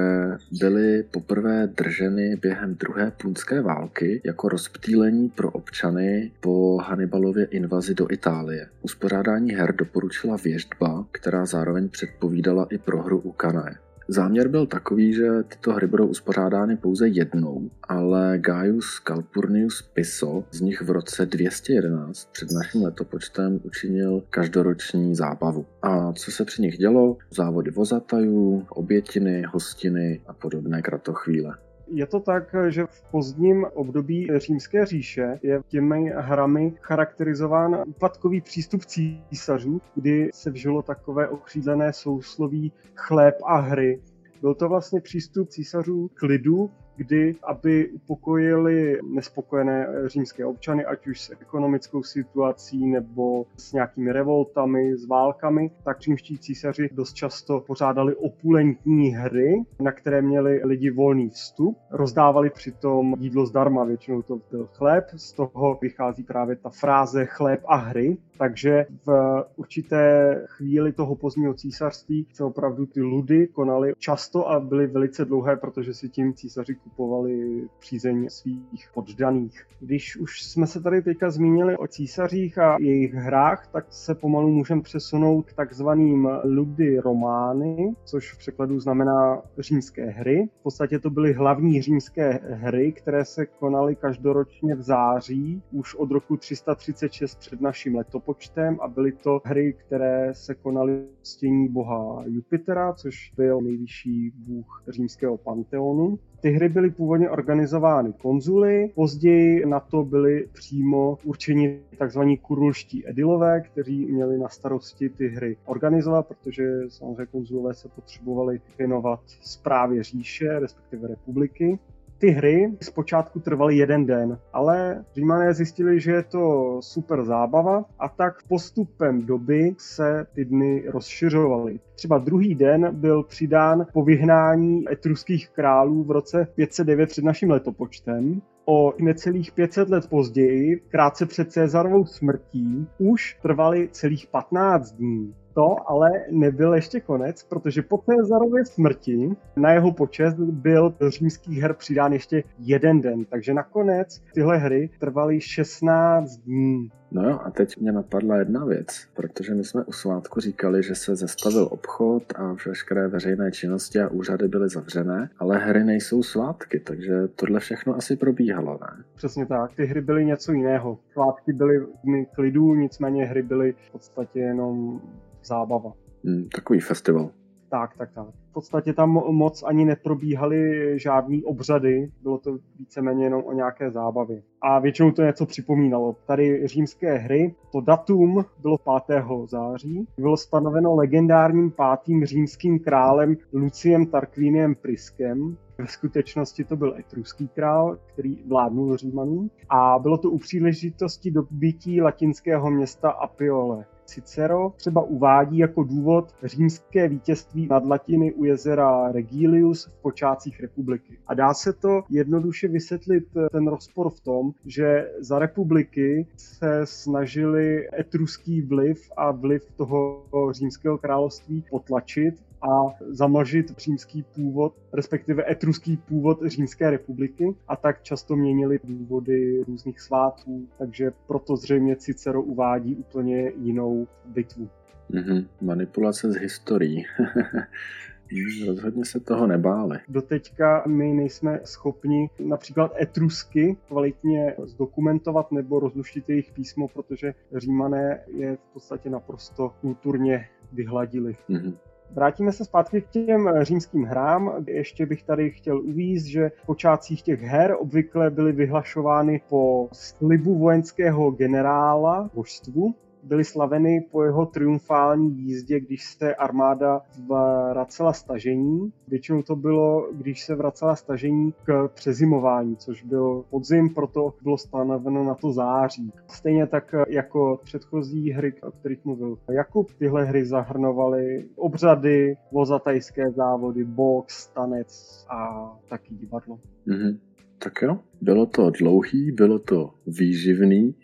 byly 0.60 1.04
poprvé 1.04 1.68
drženy 1.68 2.36
během 2.36 2.76
druhé 2.76 3.12
punské 3.12 3.62
války 3.62 4.22
jako 4.26 4.50
rozptýlení 4.50 5.30
pro 5.30 5.52
občany 5.52 6.32
po 6.40 6.78
Hannibalově 6.78 7.46
invazi 7.46 7.94
do 7.94 8.08
Itálie. 8.12 8.70
Uspořádání 8.82 9.52
her 9.52 9.76
doporučila 9.76 10.38
věždba, 10.44 11.06
která 11.12 11.46
zároveň 11.46 11.90
předpovídala 11.90 12.68
i 12.70 12.78
prohru 12.78 13.20
u 13.20 13.32
Kanae. 13.32 13.85
Záměr 14.08 14.48
byl 14.48 14.66
takový, 14.66 15.14
že 15.14 15.30
tyto 15.48 15.74
hry 15.74 15.88
budou 15.88 16.08
uspořádány 16.08 16.78
pouze 16.78 17.08
jednou, 17.08 17.70
ale 17.84 18.38
Gaius 18.38 19.00
Calpurnius 19.00 19.82
Piso 19.82 20.44
z 20.52 20.62
nich 20.62 20.82
v 20.82 20.90
roce 20.90 21.26
211 21.26 22.30
před 22.32 22.52
naším 22.52 22.84
letopočtem 22.84 23.60
učinil 23.64 24.24
každoroční 24.30 25.16
zábavu. 25.16 25.66
A 25.82 26.14
co 26.14 26.32
se 26.32 26.46
při 26.46 26.62
nich 26.62 26.78
dělo? 26.78 27.18
Závody 27.32 27.72
vozatajů, 27.72 28.66
obětiny, 28.70 29.44
hostiny 29.48 30.22
a 30.28 30.34
podobné 30.34 30.82
kratochvíle. 30.82 31.58
Je 31.88 32.06
to 32.06 32.20
tak, 32.20 32.56
že 32.70 32.86
v 32.86 33.04
pozdním 33.12 33.66
období 33.74 34.28
římské 34.36 34.86
říše 34.86 35.40
je 35.44 35.62
těmi 35.68 36.14
hrami 36.16 36.74
charakterizován 36.82 37.84
úpadkový 37.88 38.42
přístup 38.42 38.82
císařů, 38.86 39.82
kdy 39.96 40.30
se 40.34 40.52
vžilo 40.52 40.82
takové 40.82 41.30
okřídlené 41.30 41.94
sousloví 41.94 42.72
chléb 42.96 43.36
a 43.46 43.60
hry. 43.60 44.02
Byl 44.42 44.56
to 44.56 44.70
vlastně 44.70 45.02
přístup 45.02 45.50
císařů 45.50 46.10
k 46.14 46.22
lidu, 46.22 46.70
kdy, 46.96 47.36
aby 47.44 47.90
upokojili 47.90 49.00
nespokojené 49.14 49.88
římské 50.06 50.46
občany, 50.46 50.86
ať 50.86 51.08
už 51.08 51.22
s 51.22 51.30
ekonomickou 51.30 52.04
situací 52.04 52.86
nebo 52.88 53.46
s 53.58 53.74
nějakými 53.74 54.12
revoltami, 54.12 54.98
s 54.98 55.06
válkami, 55.06 55.72
tak 55.84 56.02
římští 56.02 56.38
císaři 56.38 56.90
dost 56.92 57.14
často 57.14 57.60
pořádali 57.60 58.16
opulentní 58.16 59.10
hry, 59.10 59.64
na 59.82 59.92
které 59.92 60.22
měli 60.22 60.62
lidi 60.64 60.90
volný 60.90 61.30
vstup. 61.30 61.78
Rozdávali 61.92 62.50
přitom 62.50 63.16
jídlo 63.20 63.46
zdarma, 63.46 63.84
většinou 63.84 64.22
to 64.22 64.40
byl 64.52 64.70
chléb, 64.74 65.06
z 65.16 65.34
toho 65.34 65.78
vychází 65.82 66.24
právě 66.24 66.56
ta 66.56 66.70
fráze 66.70 67.26
chléb 67.26 67.62
a 67.66 67.76
hry. 67.76 68.18
Takže 68.38 68.86
v 69.06 69.44
určité 69.56 70.36
chvíli 70.48 70.92
toho 70.92 71.16
pozdního 71.16 71.54
císařství 71.54 72.28
se 72.34 72.44
opravdu 72.44 72.86
ty 72.86 73.02
ludy 73.02 73.48
konaly 73.48 73.94
často 74.00 74.50
a 74.50 74.60
byly 74.60 74.88
velice 74.88 75.26
dlouhé, 75.26 75.56
protože 75.56 75.94
si 75.94 76.10
tím 76.10 76.34
císaři 76.34 76.76
kupovali 76.76 77.68
přízeň 77.80 78.30
svých 78.30 78.90
poddaných. 78.94 79.66
Když 79.80 80.18
už 80.18 80.44
jsme 80.44 80.68
se 80.68 80.82
tady 80.82 81.02
teďka 81.02 81.30
zmínili 81.30 81.78
o 81.78 81.88
císařích 81.88 82.58
a 82.58 82.78
jejich 82.80 83.14
hrách, 83.14 83.68
tak 83.68 83.86
se 83.90 84.16
pomalu 84.16 84.50
můžeme 84.50 84.82
přesunout 84.82 85.42
k 85.42 85.54
takzvaným 85.54 86.30
ludy 86.44 87.00
romány, 87.00 87.94
což 88.04 88.34
v 88.34 88.38
překladu 88.38 88.80
znamená 88.80 89.42
římské 89.60 90.06
hry. 90.06 90.50
V 90.60 90.64
podstatě 90.64 91.00
to 91.00 91.10
byly 91.10 91.34
hlavní 91.34 91.82
římské 91.82 92.40
hry, 92.44 92.92
které 92.92 93.26
se 93.26 93.46
konaly 93.46 93.96
každoročně 93.96 94.76
v 94.76 94.82
září 94.82 95.62
už 95.72 95.96
od 95.96 96.12
roku 96.12 96.38
336 96.38 97.40
před 97.40 97.62
naším 97.62 97.96
letopočtem 98.26 98.78
a 98.82 98.88
byly 98.88 99.12
to 99.12 99.42
hry, 99.46 99.74
které 99.74 100.34
se 100.34 100.56
konaly 100.56 101.06
v 101.22 101.28
stění 101.28 101.68
boha 101.68 102.24
Jupitera, 102.26 102.94
což 102.94 103.34
byl 103.38 103.62
nejvyšší 103.62 104.32
bůh 104.36 104.84
římského 104.88 105.38
panteonu. 105.38 106.20
Ty 106.42 106.52
hry 106.52 106.70
byly 106.70 106.90
původně 106.90 107.30
organizovány 107.30 108.14
konzuly, 108.14 108.92
později 108.96 109.66
na 109.66 109.80
to 109.80 110.04
byly 110.04 110.48
přímo 110.54 111.18
určeni 111.24 111.80
tzv. 112.08 112.20
kurulští 112.42 113.10
edilové, 113.10 113.62
kteří 113.62 114.06
měli 114.06 114.38
na 114.38 114.50
starosti 114.50 115.10
ty 115.10 115.28
hry 115.28 115.58
organizovat, 115.66 116.28
protože 116.28 116.64
samozřejmě 116.88 117.26
konzulové 117.26 117.74
se 117.74 117.90
potřebovali 117.90 118.62
věnovat 118.78 119.20
zprávě 119.26 120.04
říše, 120.04 120.60
respektive 120.60 121.08
republiky. 121.08 121.80
Ty 122.18 122.30
hry 122.30 122.74
zpočátku 122.82 123.40
trvaly 123.40 123.76
jeden 123.76 124.06
den, 124.06 124.40
ale 124.54 125.06
Římané 125.16 125.54
zjistili, 125.54 126.00
že 126.00 126.12
je 126.12 126.24
to 126.24 126.78
super 126.82 127.24
zábava 127.24 127.86
a 128.00 128.10
tak 128.10 128.44
postupem 128.48 129.26
doby 129.26 129.76
se 129.78 130.26
ty 130.34 130.46
dny 130.46 130.84
rozšiřovaly. 130.88 131.80
Třeba 131.96 132.18
druhý 132.18 132.56
den 132.56 132.90
byl 132.92 133.24
přidán 133.24 133.88
po 133.94 134.04
vyhnání 134.04 134.86
etruských 134.92 135.50
králů 135.50 136.04
v 136.04 136.12
roce 136.12 136.48
509 136.56 137.10
před 137.10 137.26
naším 137.26 137.52
letopočtem 137.52 138.42
o 138.66 138.94
necelých 139.00 139.52
500 139.52 139.90
let 139.90 140.10
později, 140.10 140.82
krátce 140.90 141.26
před 141.26 141.52
Cezarovou 141.52 142.06
smrtí, 142.06 142.88
už 142.98 143.38
trvaly 143.42 143.90
celých 143.92 144.28
15 144.28 144.92
dní. 144.92 145.34
To 145.54 145.90
ale 145.90 146.10
nebyl 146.32 146.74
ještě 146.74 147.00
konec, 147.00 147.44
protože 147.44 147.82
po 147.82 147.98
Cezarově 147.98 148.66
smrti 148.66 149.30
na 149.56 149.72
jeho 149.72 149.92
počest 149.92 150.36
byl 150.40 150.96
do 151.00 151.10
římských 151.10 151.58
her 151.58 151.74
přidán 151.74 152.14
ještě 152.14 152.44
jeden 152.60 153.02
den, 153.02 153.26
takže 153.26 153.54
nakonec 153.54 154.22
tyhle 154.34 154.58
hry 154.58 154.90
trvaly 155.00 155.42
16 155.42 156.38
dní. 156.38 156.90
No 157.16 157.30
jo, 157.30 157.40
a 157.44 157.52
teď 157.52 157.78
mě 157.78 157.92
napadla 157.92 158.38
jedna 158.38 158.66
věc, 158.66 159.08
protože 159.14 159.54
my 159.54 159.64
jsme 159.64 159.84
u 159.84 159.92
svátku 159.92 160.40
říkali, 160.40 160.84
že 160.84 160.96
se 160.96 161.16
zastavil 161.16 161.68
obchod 161.72 162.24
a 162.36 162.56
veškeré 162.68 163.08
veřejné 163.08 163.52
činnosti 163.52 164.00
a 164.02 164.08
úřady 164.08 164.48
byly 164.48 164.70
zavřené, 164.70 165.30
ale 165.40 165.58
hry 165.58 165.84
nejsou 165.84 166.24
svátky, 166.24 166.80
takže 166.80 167.28
tohle 167.28 167.60
všechno 167.60 167.96
asi 167.96 168.16
probíhalo, 168.16 168.80
ne? 168.82 169.04
Přesně 169.16 169.46
tak, 169.46 169.76
ty 169.76 169.86
hry 169.86 170.02
byly 170.02 170.26
něco 170.26 170.52
jiného. 170.52 171.00
Svátky 171.14 171.54
byly 171.54 171.88
dny 172.04 172.28
klidu, 172.36 172.76
nicméně 172.76 173.26
hry 173.26 173.42
byly 173.42 173.76
v 173.88 173.92
podstatě 173.92 174.40
jenom 174.40 175.02
zábava. 175.44 175.92
Hmm, 176.26 176.50
takový 176.50 176.80
festival. 176.80 177.30
Tak, 177.70 177.98
tak, 177.98 178.12
tak. 178.14 178.28
V 178.56 178.64
podstatě 178.64 178.94
tam 178.94 179.10
moc 179.12 179.64
ani 179.64 179.86
neprobíhaly 179.86 180.94
žádný 181.00 181.44
obřady, 181.44 182.12
bylo 182.22 182.38
to 182.38 182.58
víceméně 182.80 183.24
jenom 183.24 183.44
o 183.46 183.54
nějaké 183.54 183.92
zábavě. 183.92 184.42
A 184.62 184.80
většinou 184.80 185.12
to 185.12 185.22
něco 185.22 185.46
připomínalo. 185.46 186.16
Tady 186.26 186.68
římské 186.68 187.18
hry, 187.18 187.56
to 187.72 187.82
datum 187.82 188.46
bylo 188.62 188.78
5. 189.08 189.24
září, 189.46 190.08
bylo 190.18 190.38
stanoveno 190.38 190.96
legendárním 190.96 191.72
pátým 191.72 192.26
římským 192.26 192.80
králem 192.80 193.38
Luciem 193.54 194.06
Tarquiniem 194.06 194.76
Priskem, 194.76 195.58
ve 195.78 195.88
skutečnosti 195.88 196.64
to 196.64 196.76
byl 196.76 196.96
etruský 197.00 197.48
král, 197.48 197.98
který 198.06 198.44
vládnul 198.48 198.98
Římanům 198.98 199.50
a 199.70 200.00
bylo 200.00 200.18
to 200.18 200.30
u 200.30 200.38
příležitosti 200.38 201.32
dobytí 201.32 202.02
latinského 202.02 202.72
města 202.72 203.10
Apiole. 203.10 203.86
Cicero 204.06 204.74
třeba 204.76 205.02
uvádí 205.02 205.58
jako 205.58 205.84
důvod 205.84 206.36
římské 206.44 207.08
vítězství 207.08 207.68
nad 207.68 207.86
Latiny 207.86 208.34
u 208.34 208.44
jezera 208.44 209.12
Regilius 209.12 209.86
v 209.86 210.02
počátcích 210.02 210.62
republiky. 210.62 211.18
A 211.28 211.34
dá 211.34 211.54
se 211.54 211.74
to 211.74 212.02
jednoduše 212.10 212.68
vysvětlit 212.68 213.24
eh, 213.38 213.50
ten 213.52 213.68
rozpor 213.68 214.10
v 214.10 214.20
tom, 214.20 214.52
že 214.66 215.12
za 215.20 215.40
republiky 215.40 216.28
se 216.38 216.82
snažili 216.84 217.88
etruský 218.00 218.62
vliv 218.62 219.12
a 219.18 219.32
vliv 219.32 219.72
toho 219.78 220.26
římského 220.52 220.98
království 220.98 221.64
potlačit 221.70 222.46
a 222.66 222.96
zamlžit 223.10 223.80
římský 223.80 224.24
původ, 224.24 224.74
respektive 224.94 225.52
etruský 225.52 225.98
původ 225.98 226.40
římské 226.46 226.90
republiky 226.90 227.56
a 227.68 227.76
tak 227.76 228.04
často 228.04 228.36
měnili 228.36 228.80
důvody 228.84 229.64
různých 229.68 230.00
svátků, 230.00 230.68
takže 230.78 231.12
proto 231.28 231.56
zřejmě 231.56 231.96
Cicero 231.96 232.42
uvádí 232.42 232.96
úplně 232.96 233.52
jinou 233.58 234.08
bitvu. 234.26 234.70
Mm-hmm. 235.12 235.48
Manipulace 235.62 236.32
s 236.32 236.36
historií. 236.36 237.04
Rozhodně 238.68 239.06
se 239.06 239.20
toho 239.20 239.48
nebáli. 239.48 240.00
Doteďka 240.10 240.84
my 240.88 241.14
nejsme 241.14 241.60
schopni 241.64 242.30
například 242.40 242.92
etrusky 243.02 243.78
kvalitně 243.88 244.56
zdokumentovat 244.64 245.52
nebo 245.52 245.80
rozluštit 245.80 246.30
jejich 246.30 246.52
písmo, 246.52 246.88
protože 246.88 247.34
římané 247.56 248.24
je 248.38 248.56
v 248.56 248.74
podstatě 248.74 249.10
naprosto 249.10 249.70
kulturně 249.82 250.48
vyhladili. 250.74 251.36
Mm-hmm. 251.50 251.74
Vrátíme 252.16 252.52
se 252.52 252.66
zpátky 252.66 253.02
k 253.02 253.10
těm 253.10 253.50
římským 253.62 254.04
hrám. 254.04 254.66
Ještě 254.68 255.06
bych 255.06 255.24
tady 255.24 255.52
chtěl 255.52 255.80
uvízt, 255.80 256.26
že 256.26 256.52
v 256.64 256.66
počátcích 256.66 257.22
těch 257.22 257.42
her 257.42 257.76
obvykle 257.80 258.30
byly 258.30 258.52
vyhlašovány 258.52 259.42
po 259.50 259.90
slibu 259.94 260.60
vojenského 260.60 261.32
generála 261.32 262.30
božstvu, 262.34 262.96
byly 263.26 263.44
slaveny 263.44 264.08
po 264.12 264.24
jeho 264.24 264.46
triumfální 264.46 265.38
jízdě, 265.38 265.80
když 265.80 266.06
se 266.06 266.36
armáda 266.36 267.02
vracela 267.28 268.14
stažení. 268.14 268.94
Většinou 269.08 269.42
to 269.42 269.56
bylo, 269.56 270.10
když 270.14 270.46
se 270.46 270.56
vracela 270.56 270.96
stažení 270.96 271.54
k 271.66 271.90
přezimování, 271.94 272.76
což 272.78 273.04
byl 273.04 273.46
podzim, 273.50 273.90
proto 273.94 274.34
bylo 274.44 274.58
stanoveno 274.58 275.24
na 275.24 275.36
to 275.36 275.52
září. 275.52 276.12
Stejně 276.28 276.68
tak 276.68 276.96
jako 277.08 277.60
předchozí 277.64 278.32
hry, 278.32 278.54
o 278.62 278.72
kterých 278.72 279.06
mluvil 279.06 279.38
Jakub, 279.52 279.92
tyhle 279.94 280.26
hry 280.26 280.46
zahrnovaly 280.46 281.46
obřady, 281.56 282.38
vozatajské 282.52 283.32
závody, 283.32 283.84
box, 283.84 284.48
tanec 284.48 285.26
a 285.30 285.72
taky 285.90 286.16
divadlo. 286.16 286.60
Mm-hmm. 286.88 287.18
Tak 287.60 287.82
jo, 287.82 288.00
bylo 288.22 288.46
to 288.46 288.70
dlouhý, 288.70 289.32
bylo 289.32 289.60
to 289.60 289.94
výživný, 290.08 290.96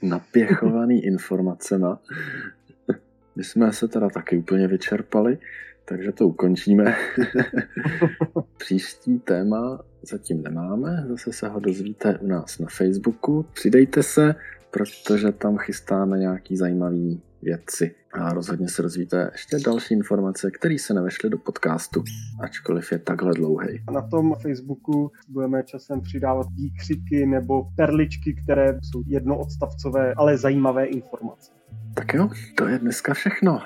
to 0.00 0.06
napěchovaný 0.06 1.04
informacema. 1.04 2.00
My 3.36 3.44
jsme 3.44 3.72
se 3.72 3.88
teda 3.88 4.08
taky 4.08 4.38
úplně 4.38 4.68
vyčerpali, 4.68 5.38
takže 5.84 6.12
to 6.12 6.28
ukončíme. 6.28 6.94
Příští 8.56 9.18
téma 9.18 9.84
zatím 10.02 10.42
nemáme, 10.42 11.04
zase 11.08 11.32
se 11.32 11.48
ho 11.48 11.60
dozvíte 11.60 12.18
u 12.18 12.26
nás 12.26 12.58
na 12.58 12.66
Facebooku. 12.70 13.46
Přidejte 13.52 14.02
se, 14.02 14.34
protože 14.70 15.32
tam 15.32 15.58
chystáme 15.58 16.18
nějaký 16.18 16.56
zajímavý 16.56 17.22
věci. 17.42 17.94
A 18.12 18.32
rozhodně 18.32 18.68
se 18.68 18.82
rozvíte 18.82 19.30
ještě 19.32 19.56
další 19.58 19.94
informace, 19.94 20.50
které 20.50 20.78
se 20.78 20.94
nevešly 20.94 21.30
do 21.30 21.38
podcastu, 21.38 22.04
ačkoliv 22.42 22.92
je 22.92 22.98
takhle 22.98 23.32
dlouhý. 23.34 23.82
Na 23.92 24.02
tom 24.02 24.34
Facebooku 24.42 25.10
budeme 25.28 25.62
časem 25.62 26.00
přidávat 26.00 26.46
výkřiky 26.56 27.26
nebo 27.26 27.62
perličky, 27.76 28.34
které 28.44 28.78
jsou 28.82 29.02
jednoodstavcové, 29.06 30.14
ale 30.14 30.38
zajímavé 30.38 30.84
informace. 30.84 31.52
Tak 31.94 32.14
jo, 32.14 32.28
to 32.56 32.66
je 32.66 32.78
dneska 32.78 33.14
všechno. 33.14 33.62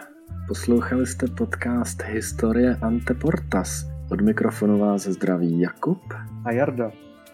Poslouchali 0.49 1.07
jste 1.07 1.26
podcast 1.26 2.03
Historie 2.03 2.76
Anteportas. 2.82 3.84
Od 4.11 4.20
mikrofonu 4.20 4.78
vás 4.78 5.03
zdraví 5.03 5.61
Jakub 5.61 6.14
a 6.44 6.53
Jarda. 6.53 6.90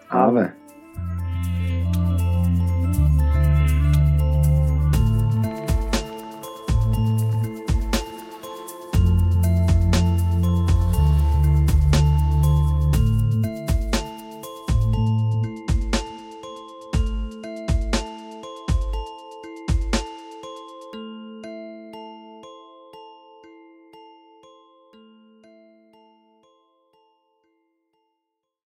Ave. 0.09 0.62